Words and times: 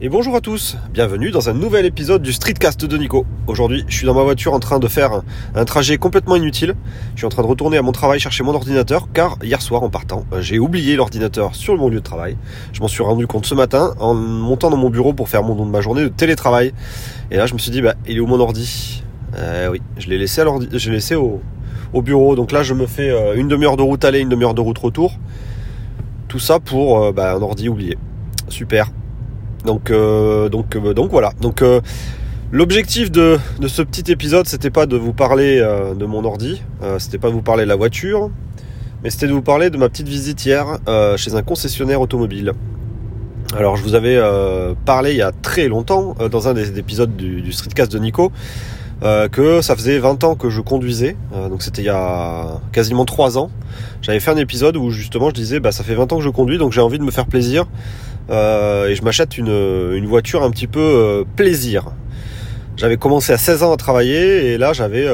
Et 0.00 0.08
bonjour 0.08 0.36
à 0.36 0.40
tous, 0.40 0.76
bienvenue 0.92 1.32
dans 1.32 1.48
un 1.50 1.54
nouvel 1.54 1.84
épisode 1.84 2.22
du 2.22 2.32
Streetcast 2.32 2.84
de 2.84 2.96
Nico. 2.96 3.26
Aujourd'hui, 3.48 3.84
je 3.88 3.96
suis 3.96 4.06
dans 4.06 4.14
ma 4.14 4.22
voiture 4.22 4.54
en 4.54 4.60
train 4.60 4.78
de 4.78 4.86
faire 4.86 5.22
un 5.56 5.64
trajet 5.64 5.98
complètement 5.98 6.36
inutile. 6.36 6.76
Je 7.14 7.18
suis 7.18 7.26
en 7.26 7.30
train 7.30 7.42
de 7.42 7.48
retourner 7.48 7.78
à 7.78 7.82
mon 7.82 7.90
travail 7.90 8.20
chercher 8.20 8.44
mon 8.44 8.54
ordinateur 8.54 9.08
car 9.12 9.38
hier 9.42 9.60
soir 9.60 9.82
en 9.82 9.90
partant, 9.90 10.24
j'ai 10.38 10.60
oublié 10.60 10.94
l'ordinateur 10.94 11.56
sur 11.56 11.76
mon 11.76 11.88
lieu 11.88 11.96
de 11.96 12.04
travail. 12.04 12.36
Je 12.72 12.80
m'en 12.80 12.86
suis 12.86 13.02
rendu 13.02 13.26
compte 13.26 13.44
ce 13.44 13.56
matin 13.56 13.92
en 13.98 14.14
montant 14.14 14.70
dans 14.70 14.76
mon 14.76 14.88
bureau 14.88 15.14
pour 15.14 15.28
faire 15.28 15.42
mon 15.42 15.56
don 15.56 15.66
de 15.66 15.72
ma 15.72 15.80
journée 15.80 16.02
de 16.02 16.08
télétravail. 16.08 16.72
Et 17.32 17.36
là, 17.36 17.46
je 17.46 17.54
me 17.54 17.58
suis 17.58 17.72
dit, 17.72 17.82
bah, 17.82 17.94
il 18.06 18.18
est 18.18 18.20
où 18.20 18.26
mon 18.28 18.38
ordi? 18.38 19.02
Euh, 19.34 19.68
Oui, 19.68 19.82
je 19.96 20.08
l'ai 20.08 20.18
laissé, 20.18 20.42
à 20.42 20.44
je 20.44 20.90
l'ai 20.90 20.94
laissé 20.94 21.16
au... 21.16 21.40
au, 21.92 22.02
bureau. 22.02 22.36
Donc 22.36 22.52
là, 22.52 22.62
je 22.62 22.72
me 22.72 22.86
fais 22.86 23.10
euh, 23.10 23.34
une 23.34 23.48
demi-heure 23.48 23.76
de 23.76 23.82
route 23.82 24.04
aller, 24.04 24.20
une 24.20 24.28
demi-heure 24.28 24.54
de 24.54 24.60
route 24.60 24.78
retour. 24.78 25.18
Tout 26.28 26.38
ça 26.38 26.60
pour 26.60 27.02
euh, 27.02 27.10
bah, 27.10 27.34
un 27.34 27.42
ordi 27.42 27.68
oublié. 27.68 27.98
Super. 28.48 28.92
Donc, 29.68 29.90
euh, 29.90 30.48
donc, 30.48 30.76
euh, 30.76 30.94
donc 30.94 31.10
voilà. 31.10 31.32
Donc 31.42 31.60
euh, 31.60 31.82
l'objectif 32.52 33.10
de, 33.10 33.38
ce 33.66 33.82
petit 33.82 34.10
épisode, 34.10 34.46
c'était 34.48 34.70
pas 34.70 34.86
de 34.86 34.96
vous 34.96 35.12
parler 35.12 35.58
de 35.60 36.06
mon 36.06 36.24
ordi, 36.24 36.62
c'était 36.96 37.18
pas 37.18 37.28
de 37.28 37.34
vous 37.34 37.42
parler 37.42 37.64
de 37.64 37.68
la 37.68 37.76
voiture, 37.76 38.30
mais 39.04 39.10
c'était 39.10 39.26
de 39.26 39.34
vous 39.34 39.42
parler 39.42 39.68
de 39.68 39.76
ma 39.76 39.90
petite 39.90 40.08
visite 40.08 40.46
hier 40.46 40.78
chez 41.18 41.34
un 41.34 41.42
concessionnaire 41.42 42.00
automobile. 42.00 42.54
Alors 43.54 43.76
je 43.76 43.82
vous 43.82 43.94
avais 43.94 44.18
parlé 44.86 45.10
il 45.10 45.18
y 45.18 45.22
a 45.22 45.32
très 45.32 45.68
longtemps 45.68 46.14
dans 46.30 46.48
un 46.48 46.54
des 46.54 46.78
épisodes 46.78 47.14
du, 47.14 47.42
du 47.42 47.52
Streetcast 47.52 47.92
de 47.92 47.98
Nico. 47.98 48.32
que 49.02 49.60
ça 49.60 49.76
faisait 49.76 49.98
20 49.98 50.24
ans 50.24 50.34
que 50.34 50.48
je 50.48 50.62
conduisais, 50.62 51.14
donc 51.50 51.60
c'était 51.60 51.82
il 51.82 51.86
y 51.86 51.90
a 51.90 52.62
quasiment 52.72 53.04
3 53.04 53.36
ans. 53.36 53.50
J'avais 54.00 54.20
fait 54.20 54.30
un 54.30 54.38
épisode 54.38 54.78
où 54.78 54.88
justement 54.88 55.28
je 55.28 55.34
disais 55.34 55.60
bah 55.60 55.72
ça 55.72 55.84
fait 55.84 55.94
20 55.94 56.14
ans 56.14 56.16
que 56.16 56.24
je 56.24 56.30
conduis 56.30 56.56
donc 56.56 56.72
j'ai 56.72 56.80
envie 56.80 56.98
de 56.98 57.04
me 57.04 57.10
faire 57.10 57.26
plaisir 57.26 57.66
euh, 58.30 58.88
et 58.88 58.94
je 58.94 59.02
m'achète 59.02 59.38
une, 59.38 60.06
voiture 60.06 60.42
un 60.42 60.50
petit 60.50 60.66
peu 60.66 60.80
euh, 60.80 61.24
plaisir. 61.36 61.90
J'avais 62.76 62.96
commencé 62.96 63.32
à 63.32 63.38
16 63.38 63.62
ans 63.62 63.72
à 63.72 63.76
travailler 63.76 64.52
et 64.52 64.58
là 64.58 64.72
j'avais 64.72 65.06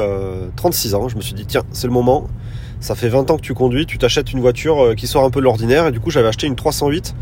36 0.55 0.93
euh, 0.93 0.97
ans. 0.97 1.09
Je 1.09 1.15
me 1.15 1.21
suis 1.21 1.33
dit 1.33 1.45
tiens 1.45 1.63
c'est 1.71 1.87
le 1.87 1.93
moment. 1.93 2.27
Ça 2.79 2.93
fait 2.93 3.09
20 3.09 3.31
ans 3.31 3.37
que 3.37 3.41
tu 3.41 3.53
conduis, 3.53 3.85
tu 3.85 3.97
t'achètes 3.97 4.31
une 4.31 4.41
voiture 4.41 4.93
qui 4.95 5.07
sort 5.07 5.23
un 5.23 5.31
peu 5.31 5.39
de 5.39 5.45
l'ordinaire 5.45 5.87
et 5.87 5.91
du 5.91 5.99
coup 5.99 6.11
j'avais 6.11 6.27
acheté 6.27 6.45
une 6.45 6.55
308. 6.55 7.15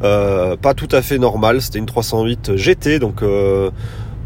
pas 0.00 0.74
tout 0.76 0.88
à 0.90 1.00
fait 1.00 1.18
normale, 1.18 1.62
c'était 1.62 1.78
une 1.78 1.86
308 1.86 2.56
GT 2.56 2.98
donc 2.98 3.22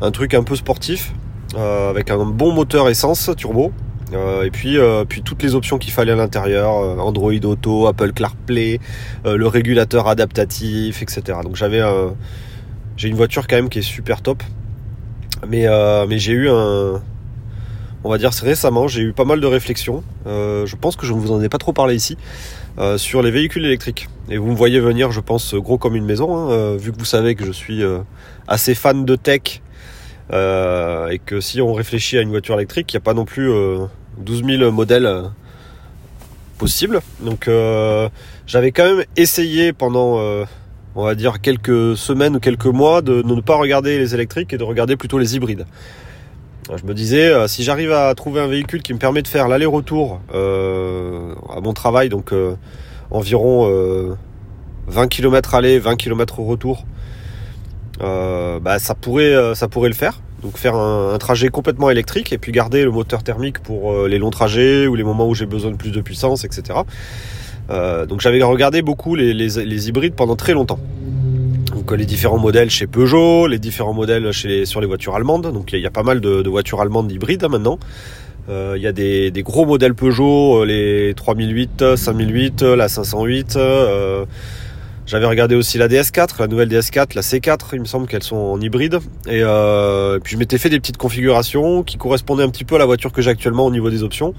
un 0.00 0.10
truc 0.10 0.34
un 0.34 0.42
peu 0.42 0.56
sportif 0.56 1.12
avec 1.54 2.10
un 2.10 2.24
bon 2.24 2.52
moteur 2.52 2.88
essence 2.88 3.30
turbo 3.36 3.70
et 4.14 4.50
puis, 4.50 4.78
euh, 4.78 5.04
puis 5.04 5.22
toutes 5.22 5.42
les 5.42 5.54
options 5.54 5.78
qu'il 5.78 5.92
fallait 5.92 6.12
à 6.12 6.16
l'intérieur, 6.16 6.76
euh, 6.76 6.96
Android 6.98 7.32
Auto, 7.32 7.86
Apple 7.86 8.12
CarPlay, 8.12 8.80
le 9.24 9.46
régulateur 9.46 10.08
adaptatif, 10.08 11.02
etc. 11.02 11.38
Donc 11.42 11.56
j'avais 11.56 11.80
j'ai 12.96 13.08
une 13.08 13.16
voiture 13.16 13.46
quand 13.46 13.56
même 13.56 13.68
qui 13.68 13.78
est 13.78 13.82
super 13.82 14.22
top. 14.22 14.42
Mais, 15.48 15.66
mais 16.08 16.18
j'ai 16.18 16.32
eu 16.32 16.48
un, 16.48 17.02
on 18.04 18.10
va 18.10 18.18
dire 18.18 18.30
récemment, 18.30 18.86
j'ai 18.86 19.02
eu 19.02 19.12
pas 19.12 19.24
mal 19.24 19.40
de 19.40 19.46
réflexions. 19.46 20.02
je 20.26 20.76
pense 20.76 20.96
que 20.96 21.06
je 21.06 21.12
ne 21.12 21.18
vous 21.18 21.32
en 21.32 21.40
ai 21.40 21.48
pas 21.48 21.58
trop 21.58 21.72
parlé 21.72 21.94
ici 21.96 22.16
sur 22.96 23.22
les 23.22 23.30
véhicules 23.30 23.64
électriques. 23.64 24.08
Et 24.28 24.38
vous 24.38 24.48
me 24.48 24.56
voyez 24.56 24.78
venir, 24.78 25.10
je 25.10 25.20
pense, 25.20 25.54
gros 25.54 25.78
comme 25.78 25.96
une 25.96 26.04
maison, 26.04 26.36
hein, 26.36 26.76
vu 26.76 26.92
que 26.92 26.98
vous 26.98 27.04
savez 27.04 27.34
que 27.34 27.44
je 27.44 27.52
suis 27.52 27.82
assez 28.46 28.74
fan 28.74 29.04
de 29.04 29.16
tech. 29.16 29.62
et 30.30 31.20
que 31.24 31.40
si 31.40 31.60
on 31.60 31.72
réfléchit 31.72 32.18
à 32.18 32.20
une 32.20 32.30
voiture 32.30 32.54
électrique, 32.54 32.92
il 32.92 32.96
n'y 32.96 33.02
a 33.02 33.04
pas 33.04 33.14
non 33.14 33.24
plus 33.24 33.50
12 34.18 34.44
000 34.44 34.70
modèles 34.70 35.06
euh, 35.06 35.22
possibles. 36.58 37.00
Donc 37.20 37.48
euh, 37.48 38.08
j'avais 38.46 38.72
quand 38.72 38.84
même 38.84 39.04
essayé 39.16 39.72
pendant 39.72 40.18
euh, 40.18 40.44
on 40.94 41.04
va 41.04 41.14
dire 41.14 41.40
quelques 41.40 41.96
semaines 41.96 42.36
ou 42.36 42.40
quelques 42.40 42.66
mois 42.66 43.02
de 43.02 43.22
ne 43.22 43.40
pas 43.40 43.56
regarder 43.56 43.98
les 43.98 44.14
électriques 44.14 44.52
et 44.52 44.58
de 44.58 44.64
regarder 44.64 44.96
plutôt 44.96 45.18
les 45.18 45.36
hybrides. 45.36 45.66
Je 46.74 46.86
me 46.86 46.94
disais, 46.94 47.32
si 47.48 47.64
j'arrive 47.64 47.90
à 47.90 48.14
trouver 48.14 48.40
un 48.40 48.46
véhicule 48.46 48.82
qui 48.82 48.94
me 48.94 48.98
permet 48.98 49.20
de 49.20 49.28
faire 49.28 49.48
l'aller-retour 49.48 50.20
à 50.32 51.60
mon 51.60 51.72
travail, 51.72 52.08
donc 52.08 52.32
environ 53.10 54.16
20 54.86 55.08
km 55.08 55.56
aller, 55.56 55.80
20 55.80 55.96
km 55.96 56.38
retour, 56.38 56.86
bah, 57.98 58.78
ça, 58.78 58.94
pourrait, 58.94 59.54
ça 59.56 59.66
pourrait 59.66 59.88
le 59.88 59.94
faire. 59.96 60.20
Donc 60.42 60.58
faire 60.58 60.74
un, 60.74 61.16
trajet 61.18 61.48
complètement 61.48 61.88
électrique 61.88 62.32
et 62.32 62.38
puis 62.38 62.50
garder 62.50 62.84
le 62.84 62.90
moteur 62.90 63.22
thermique 63.22 63.60
pour 63.60 63.92
euh, 63.92 64.08
les 64.08 64.18
longs 64.18 64.30
trajets 64.30 64.88
ou 64.88 64.96
les 64.96 65.04
moments 65.04 65.28
où 65.28 65.34
j'ai 65.34 65.46
besoin 65.46 65.70
de 65.70 65.76
plus 65.76 65.92
de 65.92 66.00
puissance, 66.00 66.44
etc. 66.44 66.80
Euh, 67.70 68.06
donc 68.06 68.20
j'avais 68.20 68.42
regardé 68.42 68.82
beaucoup 68.82 69.14
les, 69.14 69.88
hybrides 69.88 70.14
pendant 70.14 70.34
très 70.34 70.52
longtemps. 70.52 70.80
Donc 71.72 71.92
les 71.92 72.04
différents 72.04 72.38
modèles 72.38 72.70
chez 72.70 72.88
Peugeot, 72.88 73.46
les 73.46 73.60
différents 73.60 73.94
modèles 73.94 74.32
sur 74.32 74.80
les 74.80 74.86
voitures 74.86 75.14
allemandes. 75.14 75.52
Donc 75.52 75.72
il 75.72 75.78
y, 75.78 75.86
a 75.86 75.90
pas 75.90 76.02
mal 76.02 76.20
de, 76.20 76.48
voitures 76.48 76.80
allemandes 76.80 77.10
hybrides 77.10 77.44
hein, 77.44 77.48
maintenant. 77.48 77.78
Euh, 78.48 78.74
il 78.76 78.82
y 78.82 78.88
a 78.88 78.92
des, 78.92 79.30
des, 79.30 79.42
gros 79.44 79.64
modèles 79.64 79.94
Peugeot, 79.94 80.64
les 80.64 81.14
3008, 81.14 81.94
5008, 81.94 82.62
la 82.62 82.88
508. 82.88 83.56
J'avais 85.12 85.26
regardé 85.26 85.54
aussi 85.54 85.76
la 85.76 85.88
DS4, 85.88 86.36
la 86.38 86.46
nouvelle 86.46 86.70
DS4, 86.70 87.14
la 87.14 87.20
C4, 87.20 87.58
il 87.74 87.80
me 87.80 87.84
semble 87.84 88.06
qu'elles 88.06 88.22
sont 88.22 88.34
en 88.34 88.58
hybride. 88.58 88.98
Et 89.26 89.42
euh, 89.42 90.18
puis 90.18 90.32
je 90.32 90.38
m'étais 90.38 90.56
fait 90.56 90.70
des 90.70 90.80
petites 90.80 90.96
configurations 90.96 91.82
qui 91.82 91.98
correspondaient 91.98 92.44
un 92.44 92.48
petit 92.48 92.64
peu 92.64 92.76
à 92.76 92.78
la 92.78 92.86
voiture 92.86 93.12
que 93.12 93.20
j'ai 93.20 93.28
actuellement 93.28 93.66
au 93.66 93.70
niveau 93.70 93.90
des 93.90 94.02
options. 94.04 94.32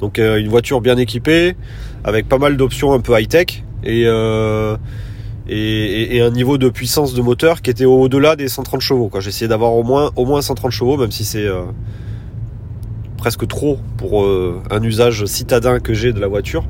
Donc 0.00 0.18
euh, 0.18 0.38
une 0.38 0.48
voiture 0.48 0.80
bien 0.80 0.96
équipée, 0.96 1.56
avec 2.04 2.26
pas 2.26 2.38
mal 2.38 2.56
d'options 2.56 2.94
un 2.94 3.00
peu 3.00 3.20
high-tech. 3.20 3.64
Et, 3.82 4.04
euh, 4.06 4.78
et, 5.46 6.16
et, 6.16 6.22
un 6.22 6.30
niveau 6.30 6.56
de 6.56 6.70
puissance 6.70 7.12
de 7.12 7.20
moteur 7.20 7.60
qui 7.60 7.68
était 7.68 7.84
au-delà 7.84 8.34
des 8.34 8.48
130 8.48 8.80
chevaux. 8.80 9.10
J'ai 9.20 9.28
essayé 9.28 9.46
d'avoir 9.46 9.74
au 9.74 9.82
moins, 9.82 10.10
au 10.16 10.24
moins 10.24 10.40
130 10.40 10.70
chevaux, 10.70 10.96
même 10.96 11.12
si 11.12 11.26
c'est 11.26 11.50
presque 13.18 13.46
trop 13.46 13.78
pour 13.98 14.26
un 14.26 14.82
usage 14.82 15.26
citadin 15.26 15.80
que 15.80 15.92
j'ai 15.92 16.14
de 16.14 16.20
la 16.20 16.28
voiture. 16.28 16.64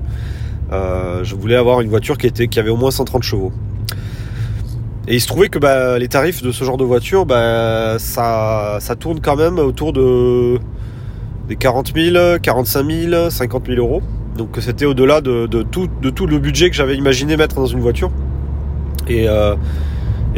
Euh, 0.74 1.24
je 1.24 1.34
voulais 1.34 1.56
avoir 1.56 1.80
une 1.80 1.88
voiture 1.88 2.18
qui, 2.18 2.26
était, 2.26 2.48
qui 2.48 2.58
avait 2.58 2.70
au 2.70 2.76
moins 2.76 2.90
130 2.90 3.22
chevaux. 3.22 3.52
Et 5.06 5.14
il 5.14 5.20
se 5.20 5.26
trouvait 5.26 5.48
que 5.48 5.58
bah, 5.58 5.98
les 5.98 6.08
tarifs 6.08 6.42
de 6.42 6.50
ce 6.50 6.64
genre 6.64 6.76
de 6.76 6.84
voiture, 6.84 7.26
bah, 7.26 7.96
ça, 7.98 8.78
tourne 8.98 9.20
quand 9.20 9.36
même 9.36 9.58
autour 9.58 9.92
de 9.92 10.58
des 11.48 11.56
40 11.56 11.92
000, 11.94 12.38
45 12.40 12.90
000, 12.90 13.30
50 13.30 13.66
000 13.66 13.78
euros. 13.78 14.02
Donc 14.36 14.56
c'était 14.60 14.86
au-delà 14.86 15.20
de, 15.20 15.46
tout, 15.62 15.88
le 16.00 16.38
budget 16.38 16.70
que 16.70 16.76
j'avais 16.76 16.96
imaginé 16.96 17.36
mettre 17.36 17.56
dans 17.56 17.66
une 17.66 17.80
voiture. 17.80 18.10
Et, 19.06 19.28
euh, 19.28 19.54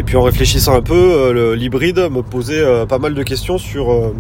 puis 0.05 0.17
en 0.17 0.23
réfléchissant 0.23 0.75
un 0.75 0.83
peu, 0.83 0.95
euh, 0.95 1.55
l'hybride 1.55 2.09
me 2.11 2.23
posait 2.23 2.65
pas 2.87 2.99
mal 2.99 3.15
de 3.15 3.23
questions 3.23 3.57
sur 3.57 4.13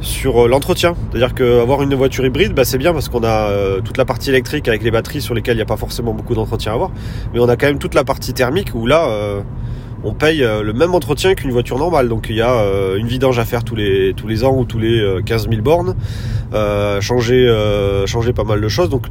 sur 0.00 0.44
euh, 0.44 0.48
l'entretien. 0.48 0.94
C'est-à-dire 1.10 1.34
qu'avoir 1.34 1.82
une 1.82 1.94
voiture 1.94 2.24
hybride, 2.24 2.54
bah, 2.54 2.64
c'est 2.64 2.78
bien 2.78 2.92
parce 2.92 3.08
qu'on 3.08 3.24
a 3.24 3.50
euh, 3.50 3.80
toute 3.80 3.96
la 3.96 4.04
partie 4.04 4.30
électrique 4.30 4.68
avec 4.68 4.82
les 4.82 4.90
batteries 4.90 5.20
sur 5.20 5.34
lesquelles 5.34 5.54
il 5.54 5.58
n'y 5.58 5.62
a 5.62 5.66
pas 5.66 5.76
forcément 5.76 6.12
beaucoup 6.12 6.34
d'entretien 6.34 6.72
à 6.72 6.74
avoir. 6.74 6.90
Mais 7.32 7.40
on 7.40 7.48
a 7.48 7.56
quand 7.56 7.66
même 7.66 7.78
toute 7.78 7.94
la 7.94 8.04
partie 8.04 8.32
thermique 8.32 8.74
où 8.74 8.86
là, 8.86 9.08
euh, 9.08 9.40
on 10.04 10.12
paye 10.12 10.38
le 10.38 10.72
même 10.72 10.94
entretien 10.94 11.34
qu'une 11.34 11.50
voiture 11.50 11.78
normale. 11.78 12.08
Donc 12.08 12.26
il 12.28 12.36
y 12.36 12.42
a 12.42 12.62
une 12.96 13.08
vidange 13.08 13.40
à 13.40 13.44
faire 13.44 13.64
tous 13.64 13.74
les, 13.74 14.44
ans 14.44 14.56
ou 14.56 14.64
tous 14.64 14.78
les 14.78 15.20
15 15.24 15.48
000 15.48 15.62
bornes, 15.62 15.96
changer, 17.00 18.02
changer 18.06 18.32
pas 18.32 18.44
mal 18.44 18.60
de 18.60 18.68
choses. 18.68 18.88
Donc 18.88 19.06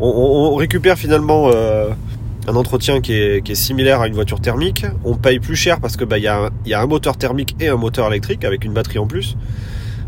on, 0.00 0.54
récupère 0.54 0.96
finalement 0.96 1.50
un 1.50 2.54
entretien 2.54 3.02
qui 3.02 3.12
est, 3.12 3.54
similaire 3.54 4.00
à 4.00 4.06
une 4.06 4.14
voiture 4.14 4.40
thermique. 4.40 4.86
On 5.04 5.16
paye 5.16 5.38
plus 5.38 5.56
cher 5.56 5.80
parce 5.80 5.98
que 5.98 6.04
bah, 6.04 6.16
y 6.16 6.28
a 6.28 6.50
un 6.72 6.86
moteur 6.86 7.18
thermique 7.18 7.54
et 7.60 7.68
un 7.68 7.76
moteur 7.76 8.06
électrique 8.06 8.46
avec 8.46 8.64
une 8.64 8.72
batterie 8.72 9.00
en 9.00 9.06
plus. 9.06 9.36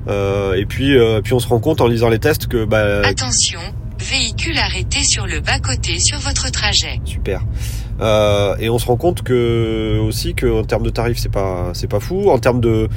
Euh, 0.09 0.55
et 0.55 0.66
puis, 0.66 0.97
euh, 0.97 1.21
puis 1.21 1.34
on 1.34 1.41
se 1.41 1.49
rend 1.49 1.61
compte 1.61 1.81
en 1.81 1.87
lisant 1.87 2.09
les 2.09 2.19
tests 2.19 2.47
que... 2.47 2.65
Bah, 2.65 3.03
Attention, 3.05 3.61
véhicule 3.99 4.59
arrêté 4.59 5.03
sur 5.03 5.27
le 5.27 5.41
bas-côté 5.41 5.99
sur 5.99 6.19
votre 6.19 6.50
trajet. 6.50 7.00
Super. 7.05 7.43
Euh, 8.00 8.56
et 8.59 8.71
on 8.71 8.78
se 8.78 8.87
rend 8.87 8.97
compte 8.97 9.22
que 9.22 9.99
aussi 9.99 10.34
qu'en 10.34 10.65
termes 10.65 10.84
de 10.84 10.91
tarifs, 10.91 11.19
c'est 11.19 11.30
pas, 11.30 11.71
c'est 11.75 11.89
pas 11.89 12.01
fou. 12.01 12.30
En 12.30 12.39
termes 12.39 12.60
de 12.60 12.89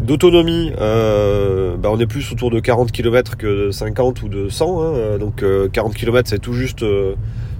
d'autonomie, 0.00 0.72
euh, 0.80 1.76
bah 1.76 1.90
on 1.92 2.00
est 2.00 2.06
plus 2.06 2.32
autour 2.32 2.50
de 2.50 2.58
40 2.58 2.90
km 2.90 3.36
que 3.36 3.66
de 3.66 3.70
50 3.70 4.22
ou 4.22 4.30
de 4.30 4.48
100. 4.48 4.82
Hein. 4.82 5.18
Donc 5.18 5.44
40 5.72 5.94
km, 5.94 6.26
c'est 6.26 6.38
tout 6.38 6.54
juste 6.54 6.82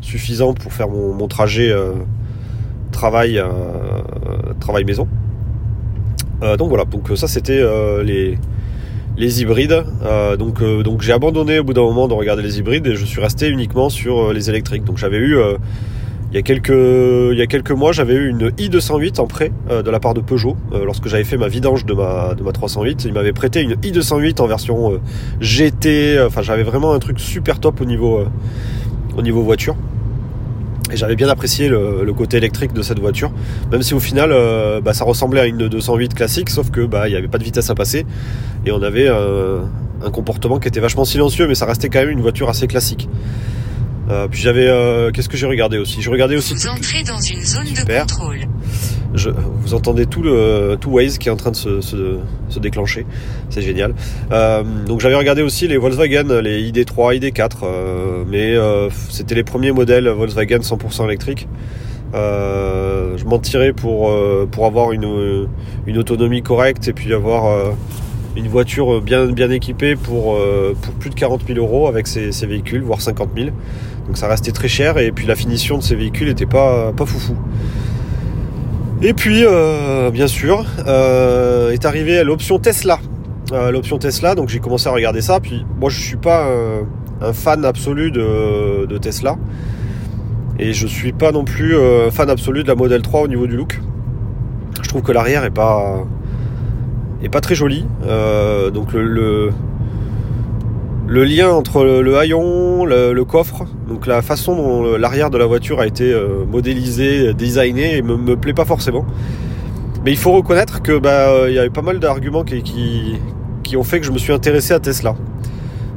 suffisant 0.00 0.54
pour 0.54 0.72
faire 0.72 0.88
mon, 0.88 1.12
mon 1.12 1.28
trajet 1.28 1.70
travail, 2.92 3.42
travail 4.58 4.84
maison. 4.84 5.06
donc 6.40 6.70
voilà, 6.70 6.86
donc 6.86 7.10
ça 7.14 7.28
c'était 7.28 7.62
les, 8.02 8.38
les 9.16 9.42
hybrides. 9.42 9.84
Euh, 10.02 10.36
donc 10.36 10.62
euh, 10.62 10.82
donc 10.82 11.02
j'ai 11.02 11.12
abandonné 11.12 11.58
au 11.58 11.64
bout 11.64 11.74
d'un 11.74 11.82
moment 11.82 12.08
de 12.08 12.14
regarder 12.14 12.42
les 12.42 12.58
hybrides 12.58 12.86
et 12.86 12.96
je 12.96 13.04
suis 13.04 13.20
resté 13.20 13.48
uniquement 13.48 13.88
sur 13.88 14.18
euh, 14.18 14.32
les 14.32 14.50
électriques. 14.50 14.84
Donc 14.84 14.98
j'avais 14.98 15.18
eu 15.18 15.36
il 16.32 16.36
y 16.36 16.38
a 16.38 16.42
quelques 16.42 16.70
il 16.70 17.76
mois 17.76 17.90
j'avais 17.90 18.14
eu 18.14 18.28
une 18.28 18.50
i208 18.50 19.20
en 19.20 19.26
prêt 19.26 19.50
de 19.68 19.90
la 19.90 19.98
part 19.98 20.14
de 20.14 20.20
Peugeot 20.20 20.56
lorsque 20.72 21.08
j'avais 21.08 21.24
fait 21.24 21.36
ma 21.36 21.48
vidange 21.48 21.84
de 21.84 21.92
ma 21.92 22.34
de 22.34 22.44
ma 22.44 22.52
308 22.52 23.04
ils 23.04 23.12
m'avaient 23.12 23.32
prêté 23.32 23.62
une 23.62 23.72
i208 23.72 24.40
en 24.40 24.46
version 24.46 25.00
GT 25.40 26.20
enfin 26.24 26.42
j'avais 26.42 26.62
vraiment 26.62 26.92
un 26.92 27.00
truc 27.00 27.18
super 27.18 27.58
top 27.58 27.80
au 27.80 27.84
niveau 27.84 28.20
au 29.16 29.22
niveau 29.22 29.42
voiture 29.42 29.74
Et 30.92 30.96
j'avais 30.96 31.16
bien 31.16 31.28
apprécié 31.28 31.68
le, 31.68 32.12
côté 32.12 32.36
électrique 32.36 32.72
de 32.72 32.82
cette 32.82 32.98
voiture, 32.98 33.32
même 33.70 33.82
si 33.82 33.94
au 33.94 34.00
final 34.00 34.30
euh, 34.32 34.80
bah, 34.80 34.92
ça 34.92 35.04
ressemblait 35.04 35.40
à 35.40 35.46
une 35.46 35.68
208 35.68 36.14
classique, 36.14 36.50
sauf 36.50 36.70
que 36.70 36.84
bah 36.84 37.08
il 37.08 37.12
n'y 37.12 37.16
avait 37.16 37.28
pas 37.28 37.38
de 37.38 37.44
vitesse 37.44 37.70
à 37.70 37.74
passer 37.74 38.04
et 38.66 38.72
on 38.72 38.82
avait 38.82 39.08
un 39.08 40.10
comportement 40.10 40.58
qui 40.58 40.68
était 40.68 40.80
vachement 40.80 41.04
silencieux, 41.04 41.46
mais 41.46 41.54
ça 41.54 41.66
restait 41.66 41.88
quand 41.88 42.00
même 42.00 42.10
une 42.10 42.20
voiture 42.20 42.48
assez 42.48 42.66
classique. 42.66 43.08
Euh, 44.10 44.26
puis 44.28 44.40
j'avais, 44.40 44.66
euh, 44.66 45.10
qu'est-ce 45.12 45.28
que 45.28 45.36
j'ai 45.36 45.46
regardé 45.46 45.78
aussi? 45.78 46.02
Je 46.02 46.10
regardais 46.10 46.36
aussi. 46.36 46.54
Vous 46.54 46.66
entrez 46.66 47.04
dans 47.04 47.20
une 47.20 47.44
zone 47.44 47.64
de 47.64 48.00
contrôle. 48.00 48.40
Je, 49.14 49.30
vous 49.30 49.74
entendez 49.74 50.06
tout 50.06 50.22
le 50.22 50.76
tout 50.80 50.90
Waze 50.90 51.18
qui 51.18 51.28
est 51.28 51.32
en 51.32 51.36
train 51.36 51.50
de 51.50 51.56
se, 51.56 51.80
se, 51.80 52.58
déclencher, 52.58 53.06
c'est 53.48 53.62
génial. 53.62 53.94
Euh, 54.30 54.62
donc 54.86 55.00
j'avais 55.00 55.16
regardé 55.16 55.42
aussi 55.42 55.66
les 55.66 55.78
Volkswagen, 55.78 56.40
les 56.40 56.70
ID3, 56.70 57.18
ID4, 57.18 58.24
mais 58.28 58.54
c'était 59.08 59.34
les 59.34 59.44
premiers 59.44 59.72
modèles 59.72 60.08
Volkswagen 60.08 60.58
100% 60.58 61.06
électriques. 61.06 61.48
je 62.12 63.24
m'en 63.24 63.38
tirais 63.38 63.72
pour 63.72 64.12
pour 64.50 64.66
avoir 64.66 64.92
une, 64.92 65.48
une 65.86 65.98
autonomie 65.98 66.42
correcte 66.42 66.86
et 66.88 66.92
puis 66.92 67.12
avoir 67.12 67.72
une 68.36 68.46
voiture 68.46 69.00
bien, 69.02 69.26
bien 69.26 69.50
équipée 69.50 69.96
pour, 69.96 70.38
pour 70.82 70.94
plus 70.94 71.10
de 71.10 71.16
40 71.16 71.42
000 71.46 71.58
euros 71.58 71.88
avec 71.88 72.06
ces, 72.06 72.30
ces 72.30 72.46
véhicules, 72.46 72.82
voire 72.82 73.00
50 73.00 73.30
000. 73.36 73.50
Donc 74.06 74.16
ça 74.16 74.28
restait 74.28 74.52
très 74.52 74.68
cher 74.68 74.98
et 74.98 75.12
puis 75.12 75.26
la 75.26 75.36
finition 75.36 75.78
de 75.78 75.82
ces 75.82 75.94
véhicules 75.94 76.28
n'était 76.28 76.46
pas, 76.46 76.92
pas 76.92 77.06
foufou. 77.06 77.36
Et 79.02 79.14
puis, 79.14 79.44
euh, 79.46 80.10
bien 80.10 80.26
sûr, 80.26 80.66
euh, 80.86 81.70
est 81.70 81.86
arrivé 81.86 82.22
l'option 82.22 82.58
Tesla. 82.58 82.98
Euh, 83.50 83.70
l'option 83.70 83.98
Tesla, 83.98 84.34
donc 84.34 84.50
j'ai 84.50 84.60
commencé 84.60 84.88
à 84.88 84.92
regarder 84.92 85.22
ça. 85.22 85.40
Puis 85.40 85.64
moi, 85.80 85.88
je 85.88 85.98
suis 85.98 86.18
pas 86.18 86.46
un, 87.22 87.32
fan 87.32 87.64
absolu 87.64 88.10
de, 88.10 88.98
Tesla. 88.98 89.36
Et 90.58 90.74
je 90.74 90.86
suis 90.86 91.12
pas 91.12 91.32
non 91.32 91.44
plus 91.44 91.74
fan 92.10 92.28
absolu 92.28 92.62
de 92.62 92.68
la 92.68 92.74
Model 92.74 93.00
3 93.00 93.22
au 93.22 93.28
niveau 93.28 93.46
du 93.46 93.56
look. 93.56 93.80
Je 94.82 94.88
trouve 94.90 95.02
que 95.02 95.12
l'arrière 95.12 95.44
est 95.44 95.50
pas 95.50 96.04
est 97.22 97.30
pas 97.30 97.40
très 97.40 97.54
joli. 97.54 97.86
donc 98.72 98.92
le, 98.92 99.04
le 99.04 99.50
lien 101.24 101.50
entre 101.50 101.82
le, 101.84 102.16
haillon, 102.16 102.84
le, 102.84 103.24
coffre, 103.24 103.64
donc 103.88 104.06
la 104.06 104.22
façon 104.22 104.54
dont 104.54 104.96
l'arrière 104.96 105.28
de 105.28 105.38
la 105.38 105.46
voiture 105.46 105.80
a 105.80 105.86
été 105.86 106.12
euh, 106.12 106.44
modélisé, 106.48 107.34
designé, 107.34 108.00
me, 108.00 108.16
me 108.16 108.36
plaît 108.36 108.54
pas 108.54 108.64
forcément. 108.64 109.04
Mais 110.04 110.12
il 110.12 110.16
faut 110.16 110.30
reconnaître 110.30 110.82
que 110.82 110.96
bah 110.98 111.48
il 111.48 111.54
y 111.54 111.58
avait 111.58 111.68
pas 111.68 111.82
mal 111.82 111.98
d'arguments 111.98 112.44
qui, 112.44 112.62
qui, 113.64 113.76
ont 113.76 113.82
fait 113.82 113.98
que 113.98 114.06
je 114.06 114.12
me 114.12 114.18
suis 114.18 114.32
intéressé 114.32 114.72
à 114.72 114.78
Tesla. 114.78 115.16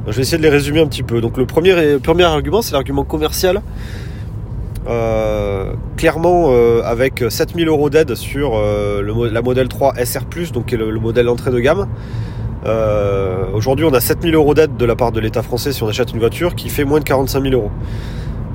Je 0.08 0.12
vais 0.12 0.22
essayer 0.22 0.36
de 0.36 0.42
les 0.42 0.50
résumer 0.50 0.80
un 0.80 0.86
petit 0.86 1.04
peu. 1.04 1.20
Donc 1.20 1.36
le 1.38 1.46
premier, 1.46 1.98
premier 2.02 2.24
argument, 2.24 2.60
c'est 2.60 2.72
l'argument 2.72 3.04
commercial. 3.04 3.62
Euh, 4.88 5.72
clairement, 5.96 6.48
euh, 6.48 6.82
avec 6.84 7.24
7000 7.26 7.68
euros 7.68 7.88
d'aide 7.88 8.16
sur 8.16 8.60
la 8.60 9.42
modèle 9.42 9.68
3 9.68 9.94
SR+, 10.04 10.24
donc 10.52 10.66
qui 10.66 10.74
est 10.74 10.78
le, 10.78 10.90
le 10.90 11.00
modèle 11.00 11.26
d'entrée 11.26 11.52
de 11.52 11.60
gamme, 11.60 11.86
euh, 12.66 13.44
aujourd'hui, 13.52 13.84
on 13.84 13.92
a 13.92 14.00
7000 14.00 14.34
euros 14.34 14.54
d'aide 14.54 14.76
de 14.76 14.84
la 14.84 14.96
part 14.96 15.12
de 15.12 15.20
l'État 15.20 15.42
français 15.42 15.72
si 15.72 15.82
on 15.82 15.88
achète 15.88 16.12
une 16.12 16.18
voiture 16.18 16.54
qui 16.54 16.68
fait 16.68 16.84
moins 16.84 16.98
de 16.98 17.04
45 17.04 17.42
000 17.42 17.54
euros. 17.54 17.70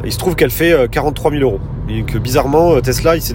Il 0.06 0.11
se 0.11 0.17
trouve 0.17 0.35
qu'elle 0.35 0.50
fait 0.50 0.89
43 0.89 1.31
euh, 1.31 1.39
000 1.39 1.50
euros. 1.50 1.59
Et 1.89 2.03
que 2.03 2.17
bizarrement, 2.17 2.73
euh, 2.73 2.81
Tesla, 2.81 3.17
ils 3.17 3.21
se 3.21 3.33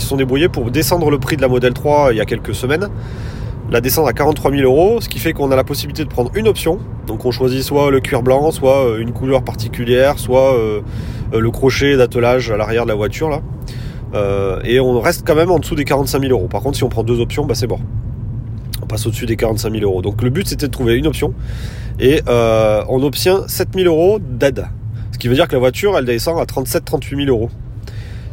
sont 0.00 0.16
débrouillés 0.16 0.48
pour 0.48 0.70
descendre 0.70 1.10
le 1.10 1.18
prix 1.18 1.36
de 1.36 1.42
la 1.42 1.48
Model 1.48 1.72
3 1.72 2.12
il 2.12 2.18
y 2.18 2.20
a 2.20 2.24
quelques 2.24 2.54
semaines. 2.54 2.88
La 3.70 3.80
descendre 3.80 4.08
à 4.08 4.12
43 4.12 4.50
000 4.50 4.62
euros, 4.64 5.00
ce 5.00 5.08
qui 5.08 5.18
fait 5.18 5.32
qu'on 5.32 5.50
a 5.50 5.56
la 5.56 5.64
possibilité 5.64 6.04
de 6.04 6.10
prendre 6.10 6.30
une 6.34 6.48
option. 6.48 6.78
Donc 7.06 7.24
on 7.24 7.30
choisit 7.30 7.62
soit 7.62 7.90
le 7.90 8.00
cuir 8.00 8.22
blanc, 8.22 8.50
soit 8.50 8.98
une 8.98 9.12
couleur 9.12 9.42
particulière, 9.42 10.18
soit 10.18 10.54
le 11.32 11.50
crochet 11.50 11.96
d'attelage 11.96 12.50
à 12.50 12.58
l'arrière 12.58 12.84
de 12.84 12.88
la 12.88 12.94
voiture 12.94 13.30
là. 13.30 13.40
et 14.64 14.78
on 14.78 15.00
reste 15.00 15.26
quand 15.26 15.34
même 15.34 15.50
en 15.50 15.58
dessous 15.58 15.74
des 15.74 15.84
45 15.84 16.20
000 16.20 16.32
euros. 16.32 16.48
Par 16.48 16.60
contre, 16.60 16.76
si 16.76 16.84
on 16.84 16.90
prend 16.90 17.02
deux 17.02 17.18
options, 17.18 17.46
bah 17.46 17.54
c'est 17.54 17.66
bon 17.66 17.78
au-dessus 19.06 19.26
des 19.26 19.36
45 19.36 19.72
000 19.72 19.84
euros. 19.84 20.02
Donc 20.02 20.22
le 20.22 20.30
but 20.30 20.46
c'était 20.46 20.66
de 20.66 20.72
trouver 20.72 20.96
une 20.96 21.06
option 21.06 21.34
et 22.00 22.22
euh, 22.28 22.82
on 22.88 23.02
obtient 23.02 23.46
7 23.46 23.68
000 23.74 23.86
euros 23.86 24.18
d'aide. 24.18 24.66
Ce 25.12 25.18
qui 25.18 25.28
veut 25.28 25.34
dire 25.34 25.48
que 25.48 25.52
la 25.52 25.58
voiture 25.58 25.96
elle 25.96 26.04
descend 26.04 26.38
à 26.38 26.44
37-38 26.44 27.24
000 27.24 27.28
euros. 27.28 27.50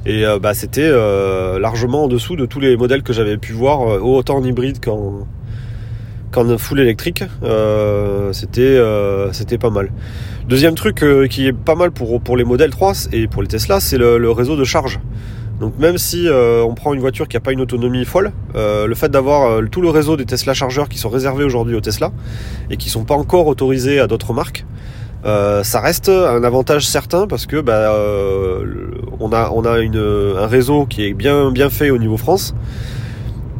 Et 0.05 0.25
euh, 0.25 0.39
bah, 0.39 0.53
c'était 0.53 0.81
euh, 0.81 1.59
largement 1.59 2.05
en 2.05 2.07
dessous 2.07 2.35
de 2.35 2.45
tous 2.45 2.59
les 2.59 2.77
modèles 2.77 3.03
que 3.03 3.13
j'avais 3.13 3.37
pu 3.37 3.53
voir, 3.53 3.81
autant 4.03 4.37
en 4.37 4.43
hybride 4.43 4.83
qu'en 4.83 5.27
qu'en 6.31 6.57
full 6.57 6.79
électrique. 6.79 7.23
c'était 8.31 8.79
c'était 9.31 9.57
pas 9.57 9.71
mal. 9.71 9.91
Deuxième 10.47 10.75
truc 10.75 11.03
qui 11.29 11.47
est 11.47 11.53
pas 11.53 11.75
mal 11.75 11.91
pour, 11.91 12.21
pour 12.21 12.37
les 12.37 12.43
modèles 12.43 12.71
3 12.71 13.09
et 13.11 13.27
pour 13.27 13.41
les 13.41 13.47
Tesla, 13.47 13.79
c'est 13.79 13.97
le 13.97 14.31
réseau 14.31 14.55
de 14.55 14.63
charge. 14.63 14.99
Donc 15.59 15.77
même 15.77 15.97
si 15.97 16.27
euh, 16.27 16.63
on 16.63 16.73
prend 16.73 16.93
une 16.93 17.01
voiture 17.01 17.27
qui 17.27 17.35
n'a 17.35 17.41
pas 17.41 17.51
une 17.51 17.61
autonomie 17.61 18.05
folle, 18.05 18.31
euh, 18.55 18.87
le 18.87 18.95
fait 18.95 19.09
d'avoir 19.09 19.49
euh, 19.49 19.65
tout 19.69 19.81
le 19.81 19.89
réseau 19.89 20.15
des 20.15 20.25
Tesla 20.25 20.53
chargeurs 20.53 20.87
qui 20.87 20.97
sont 20.97 21.09
réservés 21.09 21.43
aujourd'hui 21.43 21.75
aux 21.75 21.81
Tesla 21.81 22.11
et 22.69 22.77
qui 22.77 22.89
sont 22.89 23.03
pas 23.03 23.15
encore 23.15 23.47
autorisés 23.47 23.99
à 23.99 24.07
d'autres 24.07 24.33
marques, 24.33 24.65
ça 25.23 25.81
reste 25.81 26.07
un 26.07 26.45
avantage 26.45 26.87
certain 26.87 27.27
parce 27.27 27.45
que 27.45 27.59
bah, 27.59 27.93
on 29.19 29.33
a, 29.33 29.51
on 29.53 29.65
a 29.65 29.79
une, 29.79 29.97
un 30.37 30.47
réseau 30.47 30.85
qui 30.85 31.05
est 31.05 31.13
bien, 31.13 31.51
bien 31.51 31.69
fait 31.69 31.89
au 31.89 31.97
niveau 31.97 32.15
France 32.15 32.55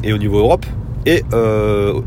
et 0.02 0.14
au 0.14 0.18
niveau 0.18 0.38
Europe. 0.38 0.64
Et 1.06 1.22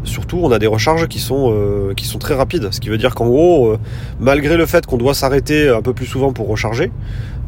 surtout, 0.03 0.39
on 0.43 0.51
a 0.51 0.59
des 0.59 0.67
recharges 0.67 1.07
qui 1.07 1.19
sont, 1.19 1.53
qui 1.95 2.05
sont 2.05 2.19
très 2.19 2.35
rapides. 2.35 2.69
Ce 2.71 2.79
qui 2.79 2.89
veut 2.89 2.97
dire 2.97 3.15
qu'en 3.15 3.27
gros, 3.27 3.75
malgré 4.19 4.55
le 4.55 4.65
fait 4.65 4.85
qu'on 4.85 4.97
doit 4.97 5.13
s'arrêter 5.13 5.69
un 5.69 5.81
peu 5.81 5.93
plus 5.93 6.05
souvent 6.05 6.31
pour 6.31 6.47
recharger, 6.47 6.91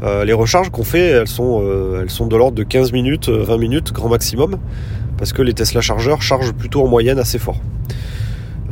euh, 0.03 0.25
les 0.25 0.33
recharges 0.33 0.69
qu'on 0.69 0.83
fait, 0.83 1.07
elles 1.07 1.27
sont, 1.27 1.61
euh, 1.63 2.01
elles 2.01 2.09
sont 2.09 2.27
de 2.27 2.35
l'ordre 2.35 2.55
de 2.55 2.63
15 2.63 2.91
minutes, 2.91 3.29
20 3.29 3.53
euh, 3.53 3.57
minutes, 3.57 3.93
grand 3.93 4.09
maximum, 4.09 4.57
parce 5.17 5.31
que 5.31 5.41
les 5.41 5.53
Tesla 5.53 5.81
chargeurs 5.81 6.21
chargent 6.21 6.53
plutôt 6.53 6.83
en 6.83 6.87
moyenne 6.87 7.17
assez 7.17 7.39
fort. 7.39 7.59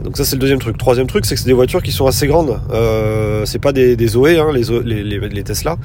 Donc 0.03 0.17
ça 0.17 0.25
c'est 0.25 0.35
le 0.35 0.41
deuxième 0.41 0.59
truc. 0.59 0.77
Troisième 0.77 1.07
truc, 1.07 1.25
c'est 1.25 1.35
que 1.35 1.39
c'est 1.39 1.47
des 1.47 1.53
voitures 1.53 1.81
qui 1.81 1.93
sont 1.93 2.07
assez 2.07 2.27
grandes. 2.27 2.59
Euh, 2.71 3.45
c'est 3.45 3.59
pas 3.59 3.71
des, 3.71 3.95
Zoé, 4.07 4.37
hein, 4.37 4.49
les, 4.53 5.03
les, 5.03 5.19
les, 5.29 5.43
Tesla. 5.43 5.77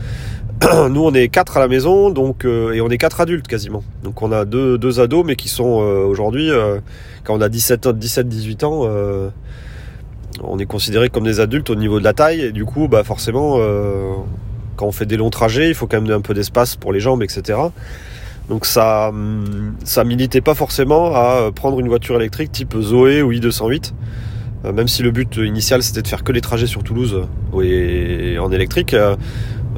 Nous 0.90 1.04
on 1.04 1.14
est 1.14 1.28
quatre 1.28 1.56
à 1.56 1.60
la 1.60 1.68
maison, 1.68 2.10
donc 2.10 2.44
et 2.44 2.80
on 2.80 2.88
est 2.88 2.98
quatre 2.98 3.20
adultes 3.20 3.46
quasiment. 3.46 3.82
Donc 4.02 4.22
on 4.22 4.32
a 4.32 4.44
deux, 4.44 4.78
deux 4.78 5.00
ados, 5.00 5.24
mais 5.24 5.36
qui 5.36 5.48
sont 5.48 5.64
aujourd'hui, 5.64 6.50
quand 7.24 7.36
on 7.36 7.40
a 7.40 7.48
17, 7.48 7.88
17 7.88 8.28
18 8.28 8.64
ans, 8.64 8.88
on 10.42 10.58
est 10.58 10.66
considéré 10.66 11.10
comme 11.10 11.24
des 11.24 11.40
adultes 11.40 11.70
au 11.70 11.74
niveau 11.74 11.98
de 11.98 12.04
la 12.04 12.12
taille, 12.12 12.40
et 12.40 12.52
du 12.52 12.64
coup, 12.64 12.88
bah 12.88 13.04
forcément, 13.04 13.58
quand 14.76 14.86
on 14.86 14.92
fait 14.92 15.06
des 15.06 15.16
longs 15.16 15.30
trajets, 15.30 15.68
il 15.68 15.74
faut 15.74 15.86
quand 15.86 16.00
même 16.00 16.10
un 16.10 16.20
peu 16.20 16.34
d'espace 16.34 16.76
pour 16.76 16.92
les 16.92 17.00
jambes, 17.00 17.22
etc. 17.22 17.58
Donc 18.48 18.64
ça, 18.64 19.08
hum, 19.08 19.74
ça 19.84 20.04
militait 20.04 20.40
pas 20.40 20.54
forcément 20.54 21.14
à 21.14 21.50
prendre 21.54 21.78
une 21.80 21.88
voiture 21.88 22.16
électrique 22.16 22.50
type 22.50 22.74
Zoé 22.80 23.22
ou 23.22 23.32
i208. 23.32 23.92
Euh, 24.64 24.72
même 24.72 24.88
si 24.88 25.02
le 25.02 25.12
but 25.12 25.36
initial 25.36 25.82
c'était 25.84 26.02
de 26.02 26.08
faire 26.08 26.24
que 26.24 26.32
les 26.32 26.40
trajets 26.40 26.66
sur 26.66 26.82
Toulouse 26.82 27.22
et 27.62 28.38
en 28.40 28.50
électrique, 28.50 28.96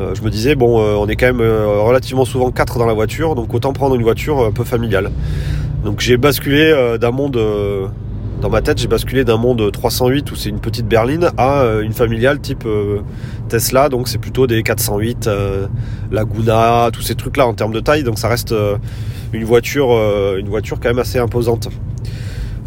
euh, 0.01 0.11
euh, 0.11 0.15
je 0.15 0.23
me 0.23 0.31
disais 0.31 0.55
bon, 0.55 0.81
on 0.81 1.07
est 1.09 1.17
quand 1.17 1.27
même 1.27 1.41
relativement 1.41 2.25
souvent 2.25 2.51
quatre 2.51 2.79
dans 2.79 2.87
la 2.87 2.95
voiture, 2.95 3.35
donc 3.35 3.53
autant 3.55 3.73
prendre 3.73 3.95
une 3.95 4.03
voiture 4.03 4.45
un 4.45 4.53
peu 4.53 4.65
familiale. 4.65 5.11
Donc 5.85 6.01
j'ai 6.01 6.17
basculé 6.17 6.97
d'un 7.01 7.11
monde 7.11 7.39
dans 8.41 8.49
ma 8.49 8.63
tête, 8.63 8.79
j'ai 8.79 8.89
basculé 8.89 9.23
d'un 9.25 9.37
monde 9.37 9.71
308 9.71 10.31
où 10.33 10.35
c'est 10.35 10.49
une 10.49 10.61
petite 10.61 10.87
berline 10.87 11.31
à 11.37 11.61
euh, 11.61 11.83
une 11.83 11.93
familiale 11.93 12.41
type 12.41 12.65
euh, 12.65 13.01
Tesla, 13.49 13.91
donc 13.91 14.09
c'est 14.09 14.19
plutôt 14.19 14.47
des 14.47 14.63
408, 14.63 15.27
euh, 15.27 15.67
Laguna, 16.11 16.89
tous 16.91 17.03
ces 17.03 17.15
trucs-là 17.15 17.47
en 17.47 17.53
termes 17.53 17.73
de 17.73 17.81
taille, 17.81 18.03
donc 18.03 18.19
ça 18.19 18.29
reste 18.29 18.55
une 19.33 19.45
voiture, 19.45 19.91
une 20.39 20.49
voiture 20.49 20.79
quand 20.81 20.89
même 20.89 20.99
assez 20.99 21.19
imposante. 21.19 21.69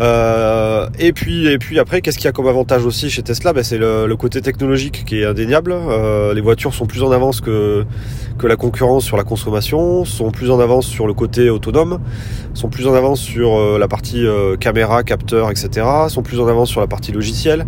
Euh, 0.02 0.88
et 0.98 1.14
puis 1.14 1.48
et 1.48 1.58
puis 1.58 1.80
après, 1.80 2.02
qu'est-ce 2.02 2.18
qu'il 2.18 2.26
y 2.26 2.30
a 2.30 2.32
comme 2.32 2.48
avantage 2.48 2.86
aussi 2.86 3.10
chez 3.10 3.22
Tesla? 3.22 3.54
Ben, 3.54 3.64
C'est 3.64 3.78
le, 3.78 4.14
côté 4.16 4.42
technologique 4.42 5.04
qui 5.06 5.20
est 5.20 5.26
indéniable. 5.26 5.74
Euh, 5.74 6.34
les 6.34 6.42
voitures 6.42 6.74
sont 6.74 6.86
plus 6.86 7.04
en 7.04 7.12
avance 7.12 7.42
que, 7.42 7.86
que 8.38 8.48
la 8.48 8.56
concurrence 8.56 9.04
sur 9.04 9.18
la 9.18 9.24
consommation, 9.24 10.06
sont 10.06 10.32
plus 10.32 10.50
en 10.50 10.60
avance 10.60 10.86
sur 10.86 11.08
le 11.08 11.14
côté 11.14 11.50
autonome, 11.50 12.00
sont 12.54 12.70
plus 12.70 12.88
en 12.88 12.94
avance 12.94 13.20
sur 13.20 13.56
euh, 13.56 13.78
la 13.78 13.88
partie 13.88 14.26
caméra, 14.60 15.04
capteur, 15.04 15.52
etc. 15.52 15.86
sont 16.10 16.24
plus 16.24 16.40
en 16.40 16.48
avance 16.48 16.70
sur 16.70 16.82
la 16.82 16.88
partie 16.88 17.12
logicielle. 17.12 17.66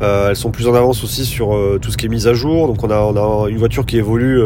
elles 0.00 0.36
sont 0.36 0.50
plus 0.50 0.68
en 0.68 0.74
avance 0.74 1.02
aussi 1.02 1.24
sur 1.24 1.56
tout 1.80 1.90
ce 1.90 1.96
qui 1.96 2.06
est 2.06 2.08
mise 2.08 2.26
à 2.26 2.34
jour. 2.34 2.68
Donc 2.68 2.84
on 2.84 2.90
a, 2.90 3.00
on 3.00 3.16
a 3.16 3.48
une 3.48 3.58
voiture 3.58 3.86
qui 3.86 3.96
évolue 3.96 4.40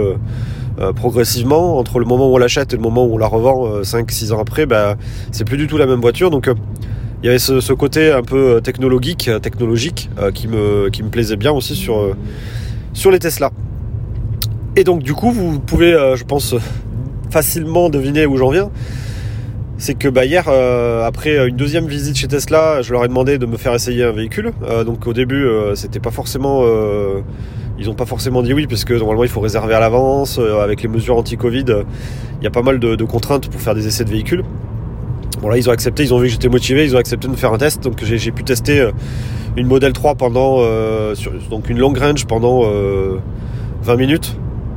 progressivement 0.97 1.79
entre 1.79 1.99
le 1.99 2.07
moment 2.07 2.31
où 2.31 2.35
on 2.35 2.39
l'achète 2.39 2.73
et 2.73 2.77
le 2.77 2.83
moment 2.83 3.05
où 3.05 3.15
on 3.15 3.19
la 3.19 3.27
revend 3.27 3.83
5-6 3.83 4.33
ans 4.33 4.41
après. 4.41 4.67
Ben, 4.67 4.97
c'est 5.31 5.45
plus 5.45 5.59
du 5.59 5.67
tout 5.67 5.77
la 5.77 5.87
même 5.87 6.01
voiture. 6.01 6.31
Donc 6.31 6.49
il 7.23 7.27
y 7.27 7.29
avait 7.29 7.39
ce, 7.39 7.73
côté 7.73 8.11
un 8.11 8.23
peu 8.23 8.57
euh, 8.57 8.61
technologique, 8.61 9.29
euh, 9.29 9.39
technologique 9.39 10.11
euh, 10.19 10.33
qui, 10.33 10.49
me, 10.49 10.89
qui 10.91 11.05
me 11.05 11.09
plaisait 11.09 11.37
bien 11.37 11.53
aussi 11.53 11.77
sur, 11.77 12.17
sur 12.95 13.13
les 13.13 13.21
Tesla. 13.21 13.53
Et 14.75 14.83
donc 14.83 15.05
du 15.05 15.15
coup, 15.15 15.31
vous 15.31 15.61
pouvez, 15.61 15.93
je 16.17 16.25
pense, 16.25 16.57
facilement 17.31 17.91
deviner 17.91 18.27
où 18.27 18.37
j'en 18.39 18.51
viens. 18.51 18.71
C'est 19.79 19.95
que 19.95 20.09
bah, 20.09 20.25
hier, 20.25 20.49
après 20.49 21.49
une 21.49 21.57
deuxième 21.57 21.87
visite 21.87 22.17
chez 22.17 22.29
Tesla, 22.29 22.83
je 22.83 22.93
leur 22.93 23.05
ai 23.05 23.09
demandé 23.09 23.37
de 23.37 23.47
me 23.47 23.57
faire 23.57 23.75
essayer 23.75 24.03
un 24.03 24.13
véhicule. 24.13 24.53
donc 24.87 25.07
au 25.07 25.13
début, 25.13 25.47
c'était 25.75 26.01
pas 26.01 26.11
forcément 26.11 26.65
ils 27.79 27.87
n'ont 27.87 27.95
pas 27.95 28.07
forcément 28.07 28.43
dit 28.43 28.55
oui, 28.55 28.67
parce 28.67 28.85
que 28.85 28.95
normalement 28.95 29.25
il 29.25 29.31
faut 29.31 29.41
réserver 29.41 29.75
à 29.75 29.81
l'avance. 29.81 30.39
avec 30.39 30.83
les 30.83 30.89
mesures 30.89 31.19
anti-Covid, 31.19 31.67
il 32.41 32.45
y 32.45 32.47
a 32.47 32.51
pas 32.51 32.63
mal 32.63 32.79
de, 32.79 33.05
contraintes 33.05 33.51
pour 33.51 33.61
faire 33.61 33.75
des 33.75 33.87
essais 33.87 34.05
de 34.05 34.11
véhicules. 34.11 34.43
Bon 35.43 35.49
là 35.49 35.59
ils 35.59 35.69
ont 35.69 35.73
accepté, 35.73 36.05
ils 36.05 36.15
ont 36.15 36.19
vu 36.19 36.27
que 36.27 36.33
j'étais 36.33 36.49
motivé, 36.49 36.85
ils 36.85 36.95
ont 36.95 36.99
accepté 36.99 37.27
de 37.27 37.33
me 37.33 37.37
faire 37.37 37.53
un 37.53 37.59
test. 37.59 37.83
Donc 37.83 38.03
j'ai 38.03 38.31
pu 38.31 38.45
tester 38.45 38.89
une 39.57 39.67
Model 39.67 39.93
3 39.93 40.15
pendant 40.15 40.59
donc 41.51 41.69
une 41.69 41.79
long 41.79 41.93
range 41.93 42.27
pendant 42.27 42.63
20 43.83 43.97
minutes. 43.97 44.37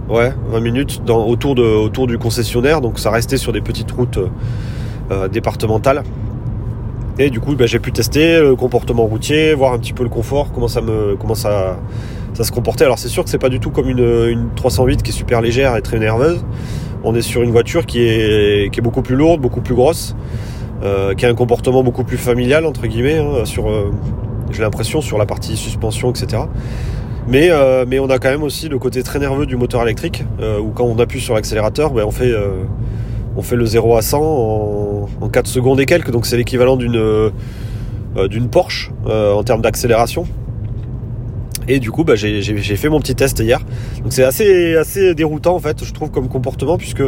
Ouais, 0.09 0.31
20 0.49 0.59
minutes 0.59 1.01
dans, 1.03 1.25
autour, 1.25 1.55
de, 1.55 1.63
autour 1.63 2.05
du 2.05 2.17
concessionnaire. 2.17 2.81
Donc 2.81 2.99
ça 2.99 3.09
restait 3.09 3.37
sur 3.37 3.53
des 3.53 3.61
petites 3.61 3.91
routes 3.91 4.19
euh, 5.11 5.27
départementales. 5.27 6.03
Et 7.17 7.29
du 7.29 7.39
coup, 7.39 7.55
bah, 7.55 7.65
j'ai 7.65 7.79
pu 7.79 7.91
tester 7.91 8.39
le 8.39 8.55
comportement 8.55 9.05
routier, 9.05 9.53
voir 9.53 9.73
un 9.73 9.79
petit 9.79 9.93
peu 9.93 10.03
le 10.03 10.09
confort, 10.09 10.51
comment 10.51 10.67
ça 10.67 10.81
me, 10.81 11.15
comment 11.15 11.33
ça, 11.33 11.77
ça 12.33 12.43
se 12.43 12.51
comportait. 12.51 12.83
Alors 12.83 12.99
c'est 12.99 13.07
sûr 13.07 13.23
que 13.23 13.29
c'est 13.29 13.39
pas 13.39 13.49
du 13.49 13.59
tout 13.59 13.71
comme 13.71 13.89
une, 13.89 13.99
une, 13.99 14.49
308 14.55 15.01
qui 15.01 15.11
est 15.11 15.13
super 15.13 15.41
légère 15.41 15.75
et 15.75 15.81
très 15.81 15.97
nerveuse. 15.97 16.43
On 17.03 17.15
est 17.15 17.21
sur 17.21 17.41
une 17.41 17.51
voiture 17.51 17.85
qui 17.85 18.01
est, 18.01 18.71
qui 18.71 18.79
est 18.79 18.83
beaucoup 18.83 19.01
plus 19.01 19.15
lourde, 19.15 19.39
beaucoup 19.39 19.61
plus 19.61 19.75
grosse, 19.75 20.15
euh, 20.15 20.54
qui 20.81 21.25
a 21.25 21.29
un 21.29 21.35
comportement 21.35 21.83
beaucoup 21.83 22.03
plus 22.03 22.17
familial 22.17 22.65
entre 22.65 22.87
guillemets. 22.87 23.17
Hein, 23.17 23.45
sur, 23.45 23.69
euh, 23.69 23.91
j'ai 24.51 24.61
l'impression 24.61 25.01
sur 25.01 25.17
la 25.17 25.25
partie 25.25 25.57
suspension, 25.57 26.11
etc. 26.11 26.43
Mais, 27.27 27.49
euh, 27.49 27.85
mais 27.87 27.99
on 27.99 28.09
a 28.09 28.19
quand 28.19 28.29
même 28.29 28.43
aussi 28.43 28.69
le 28.69 28.77
côté 28.77 29.01
très 29.01 29.19
nerveux 29.19 29.45
du 29.45 29.55
moteur 29.55 29.81
électrique, 29.81 30.23
euh, 30.39 30.59
où 30.59 30.69
quand 30.69 30.85
on 30.85 30.99
appuie 30.99 31.21
sur 31.21 31.33
l'accélérateur, 31.33 31.91
ben 31.91 32.03
on, 32.05 32.11
fait, 32.11 32.31
euh, 32.31 32.61
le 33.51 33.65
0 33.65 33.97
à 33.97 34.01
100 34.01 34.21
en, 34.21 35.09
en 35.21 35.29
4 35.29 35.47
secondes 35.47 35.79
et 35.79 35.85
quelques, 35.85 36.11
donc 36.11 36.25
c'est 36.25 36.37
l'équivalent 36.37 36.77
d'une 36.77 37.41
Porsche 38.51 38.91
en 39.07 39.43
termes 39.43 39.61
d'accélération. 39.61 40.25
Et 41.67 41.79
du 41.79 41.91
coup, 41.91 42.03
bah, 42.03 42.15
j'ai 42.15 42.75
fait 42.75 42.89
mon 42.89 42.99
petit 42.99 43.15
test 43.15 43.39
hier. 43.39 43.59
Donc 44.03 44.13
c'est 44.13 44.23
assez, 44.23 45.15
déroutant 45.15 45.55
en 45.55 45.59
fait, 45.59 45.83
je 45.83 45.93
trouve, 45.93 46.11
comme 46.11 46.27
comportement, 46.27 46.77
puisque 46.77 47.03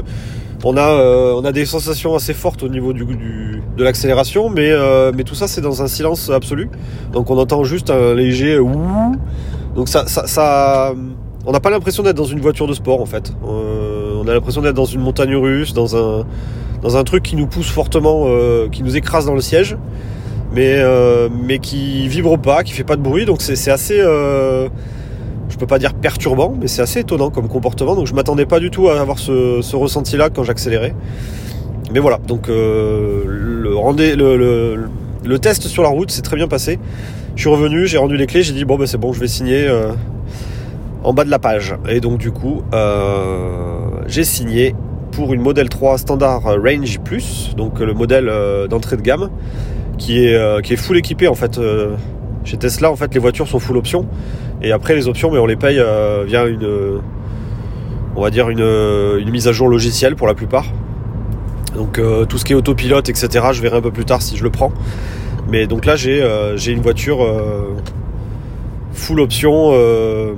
on 0.64 0.76
a, 0.78 1.48
a 1.48 1.52
des 1.52 1.66
sensations 1.66 2.16
assez 2.16 2.34
fortes 2.34 2.64
au 2.64 2.70
niveau 2.70 2.94
de 2.94 3.84
l'accélération, 3.84 4.50
mais, 4.50 4.72
mais 5.16 5.24
tout 5.24 5.36
ça 5.36 5.48
c'est 5.48 5.62
dans 5.62 5.84
un 5.84 5.88
silence 5.88 6.30
absolu. 6.30 6.70
Donc 7.14 7.30
on 7.30 7.38
entend 7.38 7.64
juste 7.64 7.90
un 7.92 8.16
léger 8.16 8.58
ouh 8.60 9.16
donc 9.78 9.90
ça, 9.90 10.08
ça, 10.08 10.96
on 11.46 11.52
n'a 11.52 11.60
pas 11.60 11.70
l'impression 11.70 12.02
d'être 12.02 12.16
dans 12.16 12.24
une 12.24 12.40
voiture 12.40 12.66
de 12.66 12.74
sport 12.74 13.00
en 13.00 13.06
fait. 13.06 13.32
Euh, 13.48 14.20
on 14.20 14.28
a 14.28 14.34
l'impression 14.34 14.64
d'être 14.64 14.76
dans 14.76 14.86
une 14.86 15.02
montagne 15.02 15.36
russe, 15.36 15.74
dans 15.74 15.96
un, 15.96 17.04
truc 17.04 17.22
qui 17.22 17.36
nous 17.36 17.46
pousse 17.46 17.70
fortement, 17.70 18.24
euh, 18.26 18.70
qui 18.70 18.82
nous 18.82 18.98
écrase 18.98 19.28
dans 19.28 19.36
le 19.36 19.42
siège, 19.42 19.78
mais, 20.54 20.76
euh, 20.78 21.30
mais 21.30 21.60
qui 21.60 22.08
vibre 22.08 22.38
pas, 22.40 22.64
qui 22.64 22.74
fait 22.74 22.84
pas 22.84 22.96
de 22.96 23.02
bruit. 23.02 23.26
Donc 23.26 23.42
c'est 23.42 23.72
assez, 23.72 23.98
je 23.98 25.58
peux 25.58 25.68
pas 25.68 25.80
dire 25.80 25.94
perturbant, 25.94 26.56
mais 26.60 26.68
c'est 26.68 26.82
assez 26.82 27.02
étonnant 27.02 27.30
comme 27.30 27.48
comportement. 27.48 27.96
Donc 27.96 28.08
je 28.08 28.14
m'attendais 28.14 28.46
pas 28.46 28.60
du 28.60 28.72
tout 28.72 28.90
à 28.90 29.00
avoir 29.00 29.20
ce, 29.20 29.76
ressenti-là 29.76 30.30
quand 30.30 30.44
j'accélérais. 30.44 30.96
Mais 31.94 32.00
voilà, 32.00 32.18
donc 32.28 32.48
le, 32.48 33.24
le, 33.26 34.90
le 35.26 35.40
test 35.40 35.64
sur 35.64 35.84
la 35.84 35.90
route 35.90 36.12
s'est 36.12 36.22
très 36.22 36.36
bien 36.36 36.48
passé. 36.48 36.80
Je 37.38 37.42
suis 37.42 37.50
revenu, 37.52 37.86
j'ai 37.86 38.00
rendu 38.00 38.18
les 38.18 38.26
clés, 38.26 38.42
j'ai 38.42 38.54
dit 38.54 38.66
bon 38.66 38.78
ben 38.78 38.88
c'est 38.88 38.98
bon, 38.98 39.14
je 39.14 39.20
vais 39.20 39.28
signer 39.28 39.68
euh, 39.68 39.92
en 41.04 41.14
bas 41.14 41.24
de 41.24 41.30
la 41.30 41.38
page. 41.38 41.76
Et 41.88 42.00
donc 42.00 42.18
du 42.18 42.32
coup, 42.32 42.64
euh, 42.74 43.90
j'ai 44.08 44.24
signé 44.24 44.74
pour 45.12 45.36
une 45.36 45.42
modèle 45.42 45.70
3 45.70 46.00
standard 46.00 46.42
Range 46.44 47.00
Plus, 47.02 47.54
donc 47.56 47.80
le 47.80 47.94
modèle 47.94 48.28
euh, 48.28 48.68
d'entrée 48.68 48.98
de 48.98 49.04
gamme, 49.04 49.30
qui 49.98 50.26
est, 50.26 50.62
qui 50.64 50.74
est 50.74 50.78
full 50.78 50.98
équipé 50.98 51.28
en 51.28 51.36
fait. 51.36 51.60
chez 52.44 52.58
Tesla, 52.58 52.92
en 52.92 52.96
fait, 52.96 53.14
les 53.14 53.20
voitures 53.20 53.48
sont 53.48 53.60
full 53.60 53.78
option. 53.78 54.08
Et 54.62 54.72
après, 54.72 54.96
les 54.96 55.08
options, 55.08 55.32
mais 55.32 55.40
on 55.40 55.46
les 55.46 55.56
paye 55.56 55.82
via 56.26 56.46
une, 56.46 57.00
on 58.16 58.22
va 58.22 58.30
dire 58.30 58.50
une, 58.50 59.30
mise 59.30 59.48
à 59.48 59.52
jour 59.52 59.68
logicielle 59.68 60.16
pour 60.16 60.28
la 60.28 60.34
plupart. 60.34 60.66
Donc 61.76 62.00
tout 62.30 62.38
ce 62.38 62.46
qui 62.46 62.54
est 62.54 62.56
autopilote, 62.56 63.10
etc. 63.10 63.48
Je 63.52 63.62
verrai 63.62 63.78
un 63.78 63.82
peu 63.82 63.92
plus 63.92 64.06
tard 64.06 64.22
si 64.22 64.38
je 64.38 64.44
le 64.44 64.50
prends. 64.50 64.72
Mais 65.50 65.66
donc 65.66 65.86
là, 65.86 65.96
j'ai 65.96 66.22
euh, 66.22 66.58
une 66.58 66.82
voiture 66.82 67.24
euh, 67.24 67.74
full 68.92 69.20
option 69.22 69.72
euh, 69.72 70.34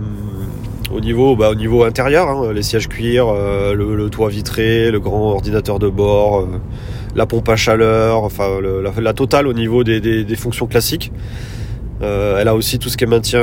au 0.93 0.99
niveau, 0.99 1.35
bah, 1.35 1.49
au 1.49 1.55
niveau 1.55 1.83
intérieur, 1.83 2.29
hein, 2.29 2.53
les 2.53 2.61
sièges 2.61 2.87
cuir, 2.87 3.33
le, 3.33 4.09
toit 4.09 4.29
vitré, 4.29 4.91
le 4.91 4.99
grand 4.99 5.31
ordinateur 5.31 5.79
de 5.79 5.89
bord, 5.89 6.47
la 7.15 7.25
pompe 7.25 7.49
à 7.49 7.55
chaleur, 7.55 8.23
enfin 8.23 8.59
la, 9.01 9.13
totale 9.13 9.47
au 9.47 9.53
niveau 9.53 9.83
des, 9.83 10.35
fonctions 10.35 10.67
classiques. 10.67 11.11
elle 12.01 12.47
a 12.47 12.55
aussi 12.55 12.79
tout 12.79 12.89
ce 12.89 12.97
qui 12.97 13.03
est 13.03 13.07
maintien, 13.07 13.41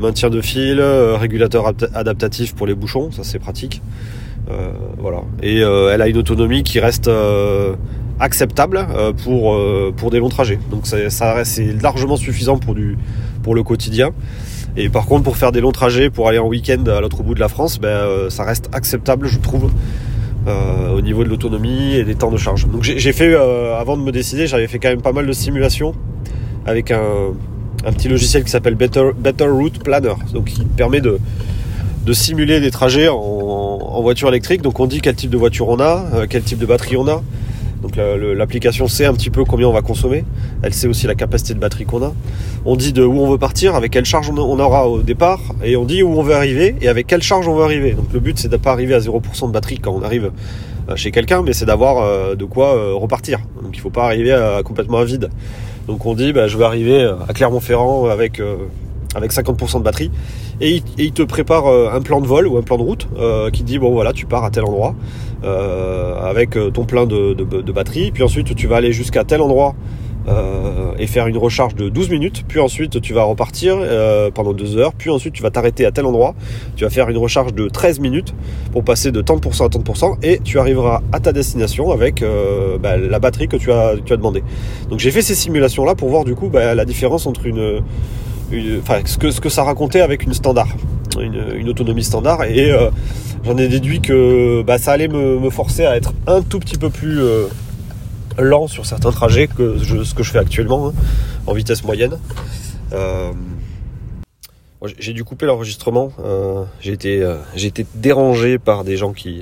maintien 0.00 0.30
de 0.30 0.40
fil, 0.40 0.80
régulateur 0.80 1.72
adaptatif 1.94 2.54
pour 2.54 2.66
les 2.66 2.74
bouchons, 2.74 3.10
ça 3.12 3.22
c'est 3.24 3.38
pratique. 3.38 3.82
voilà. 4.98 5.22
Et 5.42 5.60
elle 5.60 6.02
a 6.02 6.08
une 6.08 6.18
autonomie 6.18 6.62
qui 6.62 6.80
reste 6.80 7.08
acceptable 8.20 8.86
euh, 8.90 9.12
pour, 9.12 9.54
euh, 9.54 9.92
des 10.10 10.18
longs 10.18 10.28
trajets. 10.28 10.58
Donc 10.70 10.86
ça, 10.86 11.44
c'est 11.44 11.82
largement 11.82 12.16
suffisant 12.16 12.58
pour, 12.58 12.74
le 12.74 13.62
quotidien. 13.62 14.10
Et 14.76 14.88
par 14.88 15.06
contre, 15.06 15.22
pour 15.22 15.36
faire 15.36 15.52
des 15.52 15.60
longs 15.60 15.72
trajets, 15.72 16.10
pour 16.10 16.28
aller 16.28 16.38
en 16.38 16.48
week-end 16.48 16.84
à 16.86 17.00
l'autre 17.00 17.22
bout 17.22 17.34
de 17.34 17.40
la 17.40 17.48
France, 17.48 17.78
ben, 17.78 17.88
euh, 17.88 18.30
ça 18.30 18.44
reste 18.44 18.68
acceptable, 18.72 19.28
je 19.28 19.38
trouve, 19.38 19.70
au 20.46 21.00
niveau 21.00 21.24
de 21.24 21.28
l'autonomie 21.28 21.94
et 21.94 22.04
des 22.04 22.14
temps 22.14 22.30
de 22.30 22.36
charge. 22.36 22.66
Donc 22.66 22.82
j'ai 22.82 23.12
fait, 23.12 23.34
avant 23.34 23.96
de 23.96 24.02
me 24.02 24.12
décider, 24.12 24.46
j'avais 24.46 24.66
fait 24.66 24.78
quand 24.78 24.90
même 24.90 25.02
pas 25.02 25.12
mal 25.12 25.26
de 25.26 25.32
simulations 25.32 25.94
avec 26.66 26.90
un, 26.90 27.32
petit 27.92 28.08
logiciel 28.08 28.44
qui 28.44 28.50
s'appelle 28.50 28.74
Better, 28.74 29.10
Better 29.16 29.46
Route 29.46 29.82
Planner, 29.82 30.14
donc 30.32 30.46
qui 30.46 30.64
permet 30.64 31.00
de, 31.00 31.18
simuler 32.12 32.60
des 32.60 32.70
trajets 32.70 33.08
en, 33.08 33.16
en, 33.16 34.02
voiture 34.02 34.28
électrique. 34.28 34.62
Donc 34.62 34.80
on 34.80 34.86
dit 34.86 35.00
quel 35.00 35.14
type 35.14 35.30
de 35.30 35.38
voiture 35.38 35.68
on 35.68 35.80
a, 35.80 36.26
quel 36.28 36.42
type 36.42 36.58
de 36.58 36.66
batterie 36.66 36.96
on 36.96 37.08
a, 37.08 37.22
donc 37.84 37.96
l'application 37.96 38.88
sait 38.88 39.04
un 39.04 39.12
petit 39.12 39.28
peu 39.28 39.44
combien 39.44 39.68
on 39.68 39.72
va 39.72 39.82
consommer. 39.82 40.24
Elle 40.62 40.72
sait 40.72 40.86
aussi 40.86 41.06
la 41.06 41.14
capacité 41.14 41.52
de 41.52 41.58
batterie 41.58 41.84
qu'on 41.84 42.02
a. 42.02 42.14
On 42.64 42.76
dit 42.76 42.94
de 42.94 43.04
où 43.04 43.20
on 43.20 43.30
veut 43.30 43.36
partir, 43.36 43.74
avec 43.74 43.92
quelle 43.92 44.06
charge 44.06 44.30
on 44.30 44.58
aura 44.58 44.88
au 44.88 45.02
départ, 45.02 45.40
et 45.62 45.76
on 45.76 45.84
dit 45.84 46.02
où 46.02 46.08
on 46.18 46.22
veut 46.22 46.34
arriver 46.34 46.76
et 46.80 46.88
avec 46.88 47.06
quelle 47.06 47.22
charge 47.22 47.46
on 47.46 47.54
veut 47.54 47.62
arriver. 47.62 47.92
Donc 47.92 48.06
le 48.14 48.20
but 48.20 48.38
c'est 48.38 48.48
de 48.48 48.56
pas 48.56 48.72
arriver 48.72 48.94
à 48.94 49.00
0% 49.00 49.48
de 49.48 49.52
batterie 49.52 49.80
quand 49.80 49.92
on 49.92 50.00
arrive 50.00 50.30
euh, 50.88 50.96
chez 50.96 51.10
quelqu'un, 51.10 51.42
mais 51.42 51.52
c'est 51.52 51.66
d'avoir 51.66 51.98
euh, 51.98 52.34
de 52.36 52.46
quoi 52.46 52.74
euh, 52.74 52.94
repartir. 52.94 53.40
Donc 53.62 53.76
il 53.76 53.80
faut 53.80 53.90
pas 53.90 54.04
arriver 54.04 54.32
à, 54.32 54.62
complètement 54.64 54.98
à 54.98 55.04
vide. 55.04 55.28
Donc 55.86 56.06
on 56.06 56.14
dit 56.14 56.32
bah, 56.32 56.48
je 56.48 56.56
vais 56.56 56.64
arriver 56.64 57.04
à 57.28 57.34
Clermont-Ferrand 57.34 58.06
avec 58.06 58.40
avec 59.14 59.32
50% 59.32 59.78
de 59.78 59.82
batterie 59.82 60.10
et 60.60 60.82
il, 60.98 61.12
te 61.12 61.22
prépare 61.22 61.66
un 61.66 62.00
plan 62.00 62.20
de 62.20 62.26
vol 62.26 62.46
ou 62.46 62.56
un 62.56 62.62
plan 62.62 62.76
de 62.76 62.82
route 62.82 63.08
qui 63.52 63.62
dit 63.62 63.78
bon 63.78 63.92
voilà 63.92 64.12
tu 64.12 64.26
pars 64.26 64.44
à 64.44 64.50
tel 64.50 64.64
endroit 64.64 64.94
euh, 65.44 66.14
avec 66.22 66.56
euh, 66.56 66.70
ton 66.70 66.84
plein 66.84 67.04
de, 67.04 67.34
batterie. 67.72 68.10
Puis 68.12 68.22
ensuite, 68.22 68.54
tu 68.54 68.66
vas 68.66 68.76
aller 68.76 68.92
jusqu'à 68.92 69.24
tel 69.24 69.42
endroit 69.42 69.74
euh, 70.26 70.92
et 70.98 71.06
faire 71.06 71.26
une 71.26 71.36
recharge 71.36 71.74
de 71.74 71.90
12 71.90 72.08
minutes. 72.08 72.44
Puis 72.48 72.60
ensuite, 72.60 72.98
tu 73.02 73.12
vas 73.12 73.24
repartir 73.24 73.76
pendant 74.32 74.54
2 74.54 74.78
heures. 74.78 74.94
Puis 74.94 75.10
ensuite, 75.10 75.34
tu 75.34 75.42
vas 75.42 75.50
t'arrêter 75.50 75.84
à 75.84 75.90
tel 75.90 76.06
endroit. 76.06 76.34
Tu 76.76 76.84
vas 76.84 76.90
faire 76.90 77.10
une 77.10 77.18
recharge 77.18 77.52
de 77.52 77.68
13 77.68 78.00
minutes 78.00 78.34
pour 78.72 78.84
passer 78.84 79.12
de 79.12 79.20
30% 79.20 79.64
à 79.64 79.68
30% 79.68 80.16
et 80.22 80.38
tu 80.38 80.58
arriveras 80.58 81.02
à 81.12 81.20
ta 81.20 81.32
destination 81.32 81.90
avec 81.90 82.24
bah, 82.80 82.96
la 82.96 83.18
batterie 83.18 83.48
que 83.48 83.56
tu 83.56 83.70
as, 83.70 83.94
tu 84.02 84.14
as 84.14 84.16
demandé. 84.16 84.42
Donc 84.88 85.00
j'ai 85.00 85.10
fait 85.10 85.22
ces 85.22 85.34
simulations 85.34 85.84
là 85.84 85.94
pour 85.94 86.08
voir 86.08 86.24
du 86.24 86.34
coup 86.34 86.48
bah, 86.48 86.74
la 86.74 86.84
différence 86.86 87.26
entre 87.26 87.46
une, 87.46 87.82
ce 88.50 89.40
que, 89.40 89.48
ça 89.48 89.64
racontait 89.64 90.00
avec 90.00 90.22
une 90.22 90.34
standard, 90.34 90.68
une, 91.18 91.68
autonomie 91.68 92.04
standard 92.04 92.44
et 92.44 92.72
j'en 93.44 93.56
ai 93.58 93.68
déduit 93.68 94.00
que 94.00 94.62
bah, 94.62 94.78
ça 94.78 94.92
allait 94.92 95.08
me, 95.08 95.50
forcer 95.50 95.84
à 95.84 95.96
être 95.96 96.12
un 96.26 96.42
tout 96.42 96.58
petit 96.58 96.76
peu 96.76 96.90
plus 96.90 97.20
euh, 97.20 97.46
lent 98.38 98.66
sur 98.66 98.86
certains 98.86 99.10
trajets 99.10 99.46
que 99.46 99.78
ce 99.78 100.14
que 100.14 100.22
je 100.22 100.30
fais 100.30 100.38
actuellement 100.38 100.88
hein, 100.88 100.92
en 101.46 101.52
vitesse 101.52 101.84
moyenne. 101.84 102.18
Euh, 102.92 103.32
j'ai 104.98 105.14
dû 105.14 105.24
couper 105.24 105.46
l'enregistrement. 105.46 106.12
Euh, 106.22 106.64
j'ai 106.80 106.92
été, 106.92 107.86
dérangé 107.94 108.58
par 108.58 108.84
des 108.84 108.96
gens 108.96 109.12
qui 109.12 109.40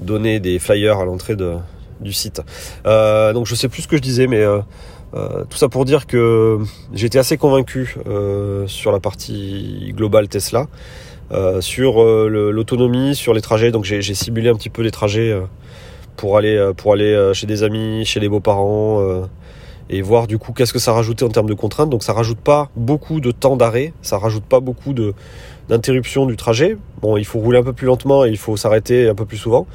donnaient 0.00 0.38
des 0.40 0.58
flyers 0.58 0.98
à 0.98 1.04
l'entrée 1.04 1.36
du 2.00 2.12
site. 2.12 2.42
donc 2.84 3.46
je 3.46 3.54
sais 3.54 3.68
plus 3.68 3.82
ce 3.82 3.88
que 3.88 3.96
je 3.96 4.02
disais, 4.02 4.26
mais 4.26 4.44
tout 5.12 5.58
ça 5.58 5.68
pour 5.68 5.84
dire 5.84 6.06
que 6.06 6.58
été 6.94 7.18
assez 7.18 7.36
convaincu 7.36 7.96
sur 8.66 8.92
la 8.92 9.00
partie 9.00 9.92
globale 9.94 10.28
Tesla. 10.28 10.66
Euh, 11.32 11.62
sur 11.62 12.02
euh, 12.02 12.50
l'autonomie, 12.52 13.14
sur 13.14 13.32
les 13.32 13.40
trajets. 13.40 13.70
Donc 13.70 13.84
j'ai 13.84 14.02
simulé 14.14 14.50
un 14.50 14.54
petit 14.54 14.68
peu 14.68 14.82
les 14.82 14.90
trajets 14.90 15.30
euh, 15.30 15.46
pour 16.16 16.36
aller, 16.36 17.30
chez 17.32 17.46
des 17.46 17.62
amis, 17.62 18.04
chez 18.04 18.20
les 18.20 18.28
beaux-parents 18.28 19.02
et 19.88 20.00
voir 20.02 20.26
du 20.26 20.38
coup 20.38 20.52
qu'est-ce 20.52 20.72
que 20.72 20.78
ça 20.78 20.92
rajoutait 20.92 21.24
en 21.24 21.30
termes 21.30 21.48
de 21.48 21.54
contraintes. 21.54 21.88
Donc 21.88 22.02
ça 22.02 22.12
rajoute 22.12 22.38
pas 22.38 22.70
beaucoup 22.76 23.20
de 23.20 23.30
temps 23.30 23.56
d'arrêt, 23.56 23.94
ça 24.02 24.18
rajoute 24.18 24.44
pas 24.44 24.60
beaucoup 24.60 24.94
d'interruption 25.68 26.26
du 26.26 26.36
trajet. 26.36 26.76
Bon, 27.00 27.16
il 27.16 27.24
faut 27.24 27.38
rouler 27.38 27.58
un 27.58 27.62
peu 27.62 27.72
plus 27.72 27.86
lentement 27.86 28.26
et 28.26 28.28
il 28.28 28.36
faut 28.36 28.56
s'arrêter 28.58 29.08
un 29.08 29.14
peu 29.14 29.24
plus 29.24 29.38
souvent. 29.38 29.66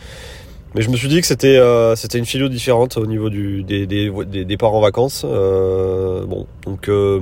Mais 0.77 0.84
je 0.84 0.91
me 0.91 0.96
suis 0.96 1.07
dit 1.07 1.22
que 1.22 1.25
c'était 1.25 1.60
c'était 1.96 2.19
une 2.19 2.25
philo 2.25 2.50
différente 2.50 2.98
au 2.98 3.07
niveau 3.07 3.31
des, 3.31 3.88
des, 3.88 4.46
départs 4.46 4.75
en 4.75 4.79
vacances. 4.79 5.25
bon, 5.25 6.46
donc 6.65 6.86
je 6.86 7.22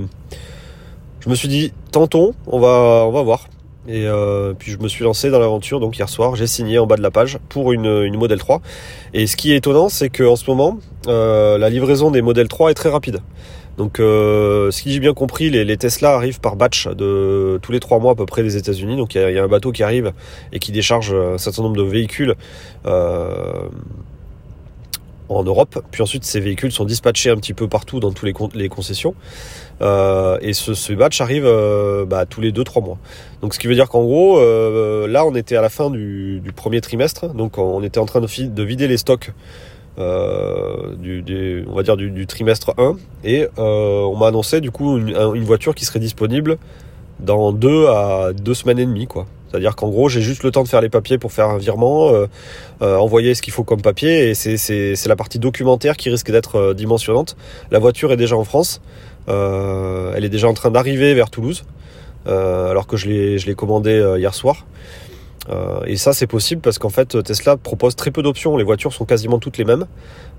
me 1.30 1.36
suis 1.36 1.48
dit 1.48 1.72
tentons, 1.92 2.34
on 2.48 2.60
va 2.60 3.06
on 3.08 3.12
va 3.12 3.24
voir. 3.24 3.48
Et 3.88 4.06
puis 4.60 4.74
je 4.74 4.78
me 4.80 4.90
suis 4.90 5.06
lancé 5.06 5.30
dans 5.30 5.40
l'aventure 5.40 5.80
donc 5.80 5.98
hier 5.98 6.10
soir, 6.10 6.36
j'ai 6.36 6.48
signé 6.48 6.80
en 6.80 6.86
bas 6.86 6.98
de 6.98 7.02
la 7.02 7.12
page 7.12 7.40
pour 7.48 7.72
une, 7.72 7.86
une 7.86 8.18
Model 8.18 8.40
3. 8.40 8.62
Et 9.14 9.26
ce 9.26 9.38
qui 9.38 9.54
est 9.54 9.56
étonnant, 9.56 9.88
c'est 9.88 10.10
qu'en 10.10 10.36
ce 10.36 10.50
moment, 10.50 10.78
la 11.08 11.70
livraison 11.70 12.12
des 12.12 12.22
Model 12.22 12.50
3 12.50 12.72
est 12.72 12.76
très 12.76 12.90
rapide. 12.90 13.22
Donc, 13.78 14.00
euh, 14.00 14.72
si 14.72 14.92
j'ai 14.92 15.00
bien 15.00 15.14
compris, 15.14 15.50
les, 15.50 15.78
Tesla 15.78 16.14
arrivent 16.14 16.40
par 16.40 16.56
batch 16.56 16.88
de 16.88 17.60
tous 17.62 17.72
les 17.72 17.80
trois 17.80 18.00
mois 18.00 18.14
à 18.14 18.16
peu 18.16 18.26
près 18.26 18.44
des 18.44 18.56
États-Unis. 18.56 18.96
Donc, 18.96 19.16
il 19.16 19.22
y, 19.22 19.40
a 19.40 19.44
un 19.44 19.48
bateau 19.48 19.72
qui 19.72 19.84
arrive 19.84 20.14
et 20.54 20.60
qui 20.60 20.72
décharge 20.72 21.14
un 21.14 21.38
certain 21.38 21.64
nombre 21.64 21.76
de 21.76 21.84
véhicules 21.84 22.36
euh, 22.86 23.68
en 25.28 25.44
Europe. 25.44 25.84
Puis 25.92 26.02
ensuite, 26.02 26.24
ces 26.24 26.40
véhicules 26.40 26.72
sont 26.72 26.86
dispatchés 26.86 27.30
un 27.32 27.36
petit 27.36 27.54
peu 27.54 27.68
partout 27.68 28.00
dans 28.00 28.12
tous 28.12 28.26
les, 28.26 28.34
les 28.54 28.70
concessions. 28.70 29.14
Euh, 29.82 30.38
et 30.42 30.54
ce, 30.54 30.74
ce, 30.74 30.94
batch 30.94 31.20
arrive 31.20 31.50
bah, 32.08 32.26
tous 32.26 32.40
les 32.40 32.54
deux 32.54 32.64
trois 32.64 32.82
mois. 32.82 32.98
Donc, 33.42 33.54
ce 33.54 33.60
qui 33.60 33.68
veut 33.68 33.76
dire 33.76 33.90
qu'en 33.90 34.04
gros, 34.04 34.40
là, 34.40 35.26
on 35.26 35.36
était 35.36 35.58
à 35.58 35.62
la 35.62 35.70
fin 35.70 35.90
du, 35.90 36.42
premier 36.56 36.80
trimestre. 36.80 37.34
Donc, 37.34 37.58
on 37.58 37.84
était 37.84 38.00
en 38.00 38.06
train 38.06 38.22
de 38.22 38.64
vider 38.64 38.88
les 38.88 38.98
stocks 38.98 39.32
euh, 39.98 40.94
du, 40.98 41.66
on 41.70 41.76
va 41.76 41.84
dire 41.84 41.96
du, 41.96 42.28
trimestre 42.28 42.74
1 42.78 42.98
et 43.24 43.48
euh, 43.58 44.02
on 44.02 44.18
m'a 44.18 44.28
annoncé 44.28 44.60
du 44.60 44.70
coup 44.70 44.98
une, 44.98 45.44
voiture 45.44 45.74
qui 45.74 45.86
serait 45.86 46.00
disponible 46.00 46.58
dans 47.22 47.54
deux 47.54 47.88
à 47.88 48.34
deux 48.34 48.54
semaines 48.54 48.80
et 48.80 48.86
demie 48.86 49.08
quoi. 49.08 49.26
C'est-à-dire 49.50 49.78
qu'en 49.78 49.88
gros 49.88 50.10
j'ai 50.10 50.22
juste 50.22 50.44
le 50.44 50.52
temps 50.52 50.64
de 50.64 50.68
faire 50.68 50.82
les 50.82 50.90
papiers 50.90 51.18
pour 51.18 51.32
faire 51.32 51.48
un 51.48 51.58
virement, 51.58 52.12
euh, 52.12 52.28
envoyer 52.82 53.36
ce 53.36 53.42
qu'il 53.42 53.54
faut 53.54 53.64
comme 53.64 53.82
papier 53.82 54.32
et 54.32 54.36
c'est 54.36 55.08
la 55.08 55.16
partie 55.16 55.40
documentaire 55.40 55.96
qui 55.96 56.10
risque 56.10 56.30
d'être 56.30 56.74
dimensionnante. 56.74 57.38
La 57.72 57.80
voiture 57.80 58.12
est 58.12 58.18
déjà 58.18 58.36
en 58.36 58.44
France, 58.44 58.82
elle 59.30 60.26
est 60.26 60.30
déjà 60.30 60.50
en 60.50 60.54
train 60.54 60.72
d'arriver 60.72 61.14
vers 61.14 61.30
Toulouse 61.30 61.64
alors 62.26 62.86
que 62.86 62.98
je 62.98 63.08
l'ai 63.08 63.56
commandé 63.56 64.16
hier 64.18 64.34
soir. 64.34 64.66
Euh, 65.50 65.82
et 65.86 65.98
ça, 65.98 66.14
c'est 66.14 66.28
possible 66.28 66.62
parce 66.62 66.80
qu'en 66.80 66.90
fait, 66.90 67.22
Tesla 67.24 67.58
propose 67.58 67.96
très 67.96 68.12
peu 68.12 68.22
d'options. 68.22 68.58
Les 68.58 68.64
voitures 68.64 68.94
sont 68.94 69.06
quasiment 69.06 69.40
toutes 69.40 69.58
les 69.58 69.66
mêmes. 69.66 69.86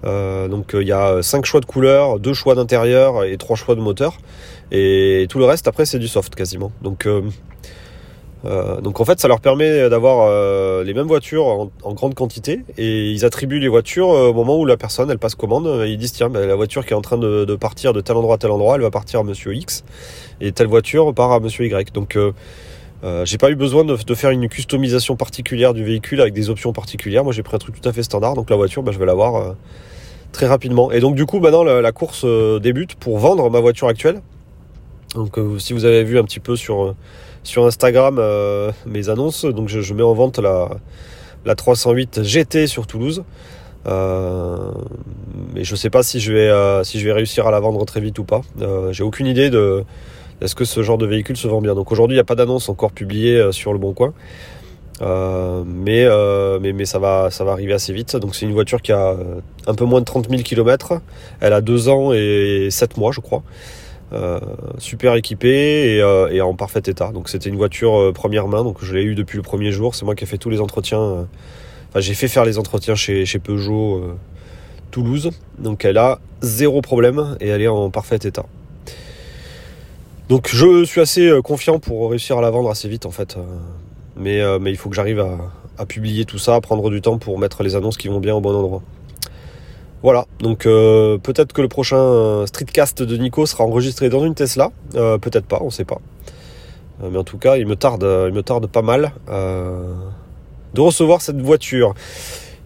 Euh, 0.05 0.49
donc, 0.49 0.75
euh, 0.75 0.83
il 0.83 0.89
y 0.89 0.93
a 0.93 1.23
5 1.23 1.45
choix 1.45 1.61
de 1.61 1.67
couleurs, 1.67 2.19
2 2.19 2.35
choix 2.35 2.55
d'intérieur 2.55 3.25
et 3.25 3.37
3 3.37 3.57
choix 3.57 3.75
de 3.75 3.81
moteur. 3.81 4.19
Et 4.73 5.27
tout 5.29 5.39
le 5.39 5.45
reste, 5.45 5.69
après, 5.69 5.87
c'est 5.87 5.99
du 5.99 6.09
soft 6.09 6.35
quasiment. 6.35 6.73
Donc, 6.83 7.09
donc 8.83 9.01
en 9.01 9.05
fait, 9.05 9.19
ça 9.19 9.27
leur 9.27 9.41
permet 9.41 9.89
d'avoir 9.91 10.85
les 10.85 10.95
mêmes 10.95 11.09
voitures 11.09 11.47
en, 11.83 11.93
grande 11.95 12.15
quantité 12.15 12.61
et 12.79 13.11
ils 13.11 13.25
attribuent 13.25 13.59
les 13.59 13.67
voitures 13.67 14.09
au 14.09 14.33
moment 14.33 14.57
où 14.57 14.65
la 14.65 14.77
personne 14.77 15.11
elle 15.11 15.19
passe 15.19 15.35
commande. 15.35 15.85
Ils 15.87 15.99
disent 15.99 16.13
tiens, 16.13 16.29
ben, 16.29 16.47
la 16.47 16.55
voiture 16.55 16.87
qui 16.87 16.93
est 16.93 16.97
en 16.97 17.01
train 17.01 17.19
de, 17.19 17.45
de, 17.45 17.57
partir 17.57 17.93
de 17.93 18.01
tel 18.01 18.15
endroit 18.17 18.37
à 18.37 18.39
tel 18.39 18.53
endroit, 18.53 18.77
elle 18.77 18.83
va 18.83 18.91
partir 18.93 19.21
à 19.21 19.23
Monsieur 19.25 19.53
X 19.53 19.83
et 20.41 20.53
telle 20.53 20.69
voiture 20.69 21.13
part 21.13 21.33
à 21.33 21.41
Monsieur 21.41 21.65
Y. 21.65 21.93
Donc 21.93 22.17
euh, 23.05 23.25
j'ai 23.25 23.39
pas 23.39 23.51
eu 23.51 23.57
besoin 23.57 23.85
de, 23.85 23.97
faire 24.15 24.31
une 24.31 24.49
customisation 24.49 25.17
particulière 25.17 25.75
du 25.75 25.85
véhicule 25.85 26.21
avec 26.21 26.33
des 26.33 26.51
options 26.51 26.73
particulières. 26.73 27.25
Moi, 27.25 27.33
j'ai 27.33 27.43
pris 27.43 27.55
un 27.55 27.59
truc 27.59 27.81
tout 27.81 27.89
à 27.89 27.93
fait 27.93 28.03
standard. 28.03 28.35
Donc 28.35 28.51
la 28.51 28.57
voiture, 28.57 28.83
bah, 28.83 28.93
je 28.93 28.99
vais 28.99 29.07
l'avoir 29.07 29.37
euh, 29.37 29.53
très 30.33 30.47
rapidement. 30.47 30.91
Et 30.91 31.01
donc 31.01 31.15
du 31.15 31.27
coup, 31.27 31.39
maintenant, 31.39 31.63
la, 31.63 31.93
course 31.93 32.23
euh, 32.25 32.59
débute 32.59 32.95
pour 32.95 33.19
vendre 33.19 33.51
ma 33.51 33.61
voiture 33.61 33.89
actuelle. 33.89 34.23
Donc 35.15 35.39
si 35.59 35.73
vous 35.73 35.85
avez 35.85 36.05
vu 36.05 36.19
un 36.19 36.25
petit 36.25 36.41
peu 36.41 36.57
sur 36.57 36.95
sur 37.43 37.65
Instagram 37.65 38.21
mes 38.87 39.09
annonces, 39.09 39.45
donc 39.47 39.69
je, 39.69 39.95
mets 39.95 40.03
en 40.03 40.13
vente 40.13 40.39
la 40.39 40.69
la 41.47 41.55
308 41.55 42.23
GT 42.23 42.67
sur 42.67 42.87
Toulouse. 42.87 43.23
mais 43.87 45.65
je 45.65 45.77
sais 45.77 45.89
pas 45.89 46.03
si 46.03 46.21
je 46.21 46.33
vais 46.35 46.85
si 46.85 46.99
je 46.99 47.05
vais 47.07 47.13
réussir 47.13 47.47
à 47.47 47.51
la 47.51 47.61
vendre 47.61 47.87
très 47.87 48.01
vite 48.01 48.19
ou 48.19 48.25
pas. 48.25 48.43
j'ai 48.91 49.05
aucune 49.05 49.27
idée 49.27 49.49
de 49.49 49.85
est-ce 50.41 50.55
que 50.55 50.65
ce 50.65 50.83
genre 50.83 50.99
de 50.99 51.07
véhicule 51.07 51.37
se 51.37 51.49
vend 51.49 51.61
bien? 51.61 51.75
Donc 51.75 51.93
aujourd'hui, 51.93 52.15
il 52.15 52.19
n'y 52.19 52.23
a 52.23 52.25
pas 52.25 52.35
d'annonce 52.35 52.69
encore 52.69 52.93
publiée 52.93 53.37
euh, 53.37 53.53
sur 53.53 53.73
le 53.73 53.79
Bon 53.79 53.93
Coin. 53.95 54.13
Euh, 55.03 55.63
mais, 55.67 56.05
euh, 56.05 56.59
mais, 56.61 56.85
ça 56.87 56.99
va 56.99 57.31
ça 57.31 57.45
va 57.45 57.53
arriver 57.53 57.73
assez 57.73 57.93
vite. 57.93 58.17
Donc 58.17 58.35
c'est 58.35 58.47
une 58.47 58.53
voiture 58.53 58.83
qui 58.83 58.93
a 58.93 59.15
un 59.67 59.75
peu 59.75 59.85
moins 59.85 60.01
de 60.01 60.05
30 60.05 60.29
000 60.29 60.43
km. 60.43 61.01
Elle 61.41 61.53
a 61.53 61.61
2 61.61 61.89
ans 61.89 62.13
et 62.13 62.69
7 62.71 62.97
mois, 62.97 63.13
je 63.13 63.21
crois. 63.21 63.43
super 64.79 65.15
équipée 65.15 66.03
et, 66.31 66.41
en 66.41 66.55
parfait 66.55 66.83
état. 66.87 67.13
Donc 67.13 67.29
c'était 67.29 67.49
une 67.49 67.57
voiture 67.57 68.13
première 68.15 68.49
main. 68.49 68.63
Donc 68.63 68.79
je 68.83 68.95
l'ai 68.95 69.03
eu 69.03 69.15
depuis 69.15 69.37
le 69.37 69.43
premier 69.43 69.71
jour. 69.71 69.95
C'est 69.95 70.05
moi 70.05 70.15
qui 70.15 70.25
ai 70.25 70.27
fait 70.27 70.39
tous 70.39 70.51
les 70.51 70.61
entretiens. 70.61 71.27
Enfin 71.89 72.01
j'ai 72.01 72.15
fait 72.15 72.29
faire 72.29 72.45
les 72.45 72.59
entretiens 72.59 72.95
chez 72.95 73.39
Peugeot 73.39 74.03
Toulouse. 74.91 75.31
Donc 75.59 75.85
elle 75.85 75.99
a 75.99 76.21
zéro 76.41 76.81
problème 76.81 77.37
et 77.41 77.49
elle 77.49 77.61
est 77.61 77.69
en 77.69 77.91
parfait 77.91 78.19
état. 78.23 78.47
Donc 80.29 80.49
je 80.49 80.85
suis 80.85 81.01
assez 81.01 81.29
euh, 81.29 81.41
confiant 81.41 81.79
pour 81.79 82.11
réussir 82.11 82.37
à 82.39 82.41
la 82.41 82.51
vendre 82.51 82.69
assez 82.71 82.89
vite 82.89 83.07
en 83.07 83.13
fait. 83.13 83.37
Euh, 83.37 83.43
mais, 84.17 84.41
euh, 84.41 84.59
mais 84.59 84.71
il 84.71 84.77
faut 84.77 84.89
que 84.89 84.97
j'arrive 84.97 85.25
à, 85.79 85.87
publier 85.87 86.25
tout 86.25 86.39
ça, 86.39 86.57
à 86.57 86.61
prendre 86.61 86.91
du 86.91 87.01
temps 87.01 87.19
pour 87.19 87.39
mettre 87.39 87.63
les 87.63 87.77
annonces 87.77 87.97
qui 87.97 88.09
vont 88.09 88.19
bien 88.19 88.35
au 88.35 88.41
bon 88.41 88.55
endroit. 88.55 88.83
Voilà, 90.03 90.27
donc 90.41 90.65
peut-être 90.65 91.53
que 91.53 91.61
le 91.61 91.69
prochain 91.69 92.47
streetcast 92.47 93.03
de 93.03 93.17
Nico 93.17 93.45
sera 93.45 93.65
enregistré 93.65 94.09
dans 94.09 94.25
une 94.25 94.35
Tesla, 94.35 94.71
peut-être 94.93 95.47
pas, 95.47 95.59
on 95.63 95.71
sait 95.71 95.85
pas. 95.85 95.99
mais 97.03 97.19
en 97.19 97.25
tout 97.25 97.39
cas, 97.39 97.57
il 97.57 97.67
me 97.67 97.77
tarde, 97.77 98.07
il 98.29 98.33
me 98.33 98.43
tarde 98.43 98.69
pas 98.69 98.83
mal 98.83 99.13
de 99.29 100.81
recevoir 100.81 101.21
cette 101.21 101.41
voiture. 101.41 101.95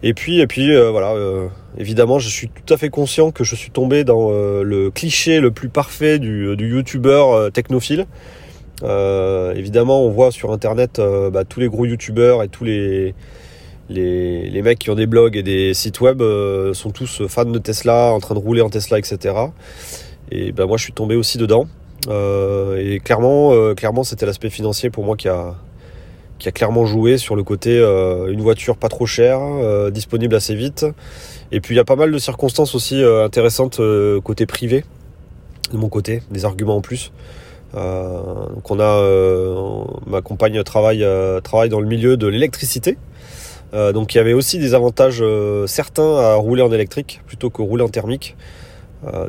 Et 0.03 0.13
puis, 0.13 0.39
et 0.39 0.47
puis 0.47 0.75
euh, 0.75 0.89
voilà, 0.89 1.11
euh, 1.11 1.47
évidemment, 1.77 2.17
je 2.17 2.27
suis 2.27 2.49
tout 2.49 2.73
à 2.73 2.77
fait 2.77 2.89
conscient 2.89 3.31
que 3.31 3.43
je 3.43 3.55
suis 3.55 3.69
tombé 3.69 4.03
dans 4.03 4.29
euh, 4.31 4.63
le 4.63 4.89
cliché 4.89 5.39
le 5.39 5.51
plus 5.51 5.69
parfait 5.69 6.17
du, 6.17 6.55
youtubeur 6.57 7.51
technophile. 7.51 8.07
évidemment, 8.83 10.03
on 10.03 10.09
voit 10.09 10.31
sur 10.31 10.51
internet 10.51 10.99
bah, 11.31 11.43
tous 11.43 11.59
les 11.59 11.67
gros 11.67 11.85
youtubeurs 11.85 12.41
et 12.41 12.47
tous 12.47 12.63
les, 12.63 13.13
les, 13.89 14.61
mecs 14.63 14.79
qui 14.79 14.89
ont 14.89 14.95
des 14.95 15.05
blogs 15.05 15.37
et 15.37 15.43
des 15.43 15.75
sites 15.75 16.01
web 16.01 16.23
sont 16.73 16.89
tous 16.89 17.27
fans 17.27 17.45
de 17.45 17.59
Tesla, 17.59 18.11
en 18.11 18.19
train 18.19 18.33
de 18.33 18.39
rouler 18.39 18.61
en 18.61 18.69
Tesla, 18.69 18.97
etc. 18.97 19.35
Et 20.31 20.51
ben 20.51 20.65
moi, 20.65 20.77
je 20.77 20.83
suis 20.83 20.93
tombé 20.93 21.15
aussi 21.15 21.37
dedans. 21.37 21.67
et 22.09 22.99
clairement, 23.03 23.75
clairement, 23.75 24.03
c'était 24.03 24.25
l'aspect 24.25 24.49
financier 24.49 24.89
pour 24.89 25.05
moi 25.05 25.15
qui 25.15 25.27
a, 25.27 25.55
qui 26.41 26.49
a 26.49 26.51
clairement 26.51 26.85
joué 26.85 27.19
sur 27.19 27.35
le 27.35 27.43
côté 27.43 27.77
euh, 27.77 28.31
une 28.31 28.41
voiture 28.41 28.75
pas 28.75 28.89
trop 28.89 29.05
chère, 29.05 29.39
euh, 29.41 29.91
disponible 29.91 30.33
assez 30.33 30.55
vite. 30.55 30.87
Et 31.51 31.61
puis 31.61 31.75
il 31.75 31.77
y 31.77 31.79
a 31.79 31.85
pas 31.85 31.95
mal 31.95 32.11
de 32.11 32.17
circonstances 32.17 32.73
aussi 32.73 33.01
euh, 33.01 33.23
intéressantes 33.23 33.79
côté 34.23 34.47
privé, 34.47 34.83
de 35.71 35.77
mon 35.77 35.87
côté, 35.87 36.23
des 36.31 36.43
arguments 36.43 36.77
en 36.77 36.81
plus. 36.81 37.11
donc 37.73 38.71
on 38.71 38.79
a 38.79 38.91
ma 40.07 40.21
compagne 40.21 40.61
travaille 40.63 41.05
travaille 41.43 41.69
dans 41.69 41.79
le 41.79 41.87
milieu 41.87 42.17
de 42.17 42.27
l'électricité. 42.27 42.97
donc 43.73 44.13
il 44.13 44.17
y 44.17 44.19
avait 44.19 44.33
aussi 44.33 44.57
des 44.57 44.73
avantages 44.73 45.23
certains 45.67 46.17
à 46.17 46.35
rouler 46.35 46.63
en 46.63 46.71
électrique 46.71 47.21
plutôt 47.27 47.49
que 47.49 47.61
rouler 47.61 47.83
en 47.83 47.89
thermique, 47.89 48.35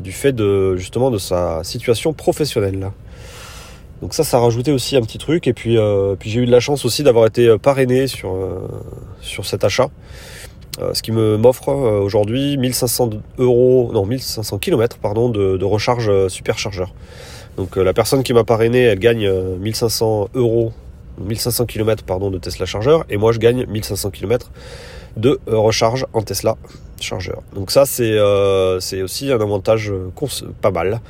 du 0.00 0.12
fait 0.12 0.32
de 0.32 0.76
justement 0.76 1.10
de 1.10 1.18
sa 1.18 1.62
situation 1.62 2.14
professionnelle. 2.14 2.90
Donc 4.02 4.14
ça, 4.14 4.24
ça 4.24 4.38
a 4.38 4.40
rajouté 4.40 4.72
aussi 4.72 4.96
un 4.96 5.00
petit 5.00 5.16
truc. 5.16 5.46
Et 5.46 5.52
puis, 5.52 5.78
euh, 5.78 6.16
puis 6.18 6.28
j'ai 6.28 6.40
eu 6.40 6.46
de 6.46 6.50
la 6.50 6.58
chance 6.58 6.84
aussi 6.84 7.04
d'avoir 7.04 7.24
été 7.24 7.46
euh, 7.46 7.56
parrainé 7.56 8.08
sur, 8.08 8.34
euh, 8.34 8.68
sur 9.20 9.46
cet 9.46 9.64
achat. 9.64 9.88
ce 10.92 11.02
qui 11.02 11.12
me 11.12 11.36
m'offre 11.36 11.68
aujourd'hui 11.68 12.56
1500 12.56 13.10
euros, 13.38 13.90
non 13.92 14.04
1500 14.04 14.58
km 14.58 14.98
pardon, 14.98 15.28
de, 15.28 15.64
recharge 15.64 16.10
superchargeur. 16.28 16.92
Donc 17.56 17.76
la 17.76 17.92
personne 17.92 18.22
qui 18.22 18.32
m'a 18.32 18.42
parrainé, 18.42 18.80
elle 18.80 18.98
gagne 18.98 19.30
1500 19.30 20.30
euros, 20.34 20.72
1500 21.18 21.66
km 21.66 22.04
pardon, 22.04 22.30
de 22.30 22.38
Tesla 22.38 22.64
chargeur, 22.64 23.04
et 23.10 23.18
moi 23.18 23.32
je 23.32 23.38
gagne 23.38 23.66
1500 23.66 24.10
km 24.10 24.50
de 25.18 25.38
recharge 25.46 26.06
en 26.14 26.22
Tesla 26.22 26.56
chargeur. 27.00 27.42
Donc 27.54 27.70
ça 27.70 27.84
c'est 27.84 29.02
aussi 29.02 29.30
un 29.30 29.40
avantage 29.40 29.92
pas 30.62 30.70
mal 30.70 31.02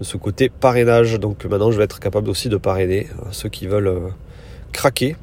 de 0.00 0.04
ce 0.04 0.16
côté 0.16 0.48
parrainage. 0.48 1.20
Donc 1.20 1.44
maintenant, 1.44 1.70
je 1.70 1.78
vais 1.78 1.84
être 1.84 2.00
capable 2.00 2.28
aussi 2.28 2.48
de 2.48 2.56
parrainer 2.56 3.06
euh, 3.10 3.26
ceux 3.30 3.48
qui 3.48 3.66
veulent 3.66 3.88
euh, 3.88 4.08
craquer, 4.72 5.14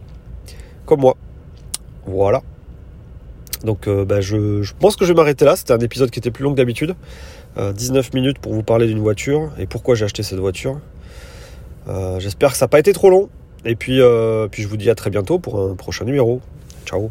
comme 0.86 1.02
moi. 1.02 1.18
Voilà. 2.06 2.42
Donc 3.64 3.88
euh, 3.88 4.06
bah, 4.06 4.22
je, 4.22 4.72
pense 4.80 4.96
que 4.96 5.04
je 5.04 5.12
vais 5.12 5.18
m'arrêter 5.18 5.44
là. 5.44 5.56
C'était 5.56 5.74
un 5.74 5.80
épisode 5.80 6.12
qui 6.12 6.20
était 6.20 6.32
plus 6.32 6.44
long 6.44 6.52
que 6.52 6.58
d'habitude. 6.58 6.96
19 7.58 8.14
minutes 8.14 8.38
pour 8.38 8.54
vous 8.54 8.62
parler 8.62 8.86
d'une 8.86 9.00
voiture 9.00 9.50
et 9.58 9.66
pourquoi 9.66 9.96
j'ai 9.96 10.06
acheté 10.06 10.22
cette 10.22 10.38
voiture. 10.38 10.80
J'espère 12.20 12.52
que 12.52 12.58
ça 12.58 12.66
n'a 12.66 12.70
pas 12.70 12.78
été 12.78 12.94
trop 12.94 13.10
long. 13.10 13.30
Et 13.66 13.76
puis, 13.76 14.00
puis 14.52 14.62
je 14.62 14.68
vous 14.68 14.78
dis 14.78 14.92
à 14.92 14.96
très 14.96 15.10
bientôt 15.10 15.40
pour 15.40 15.60
un 15.60 15.74
prochain 15.74 16.06
numéro. 16.06 16.40
Ciao 16.86 17.10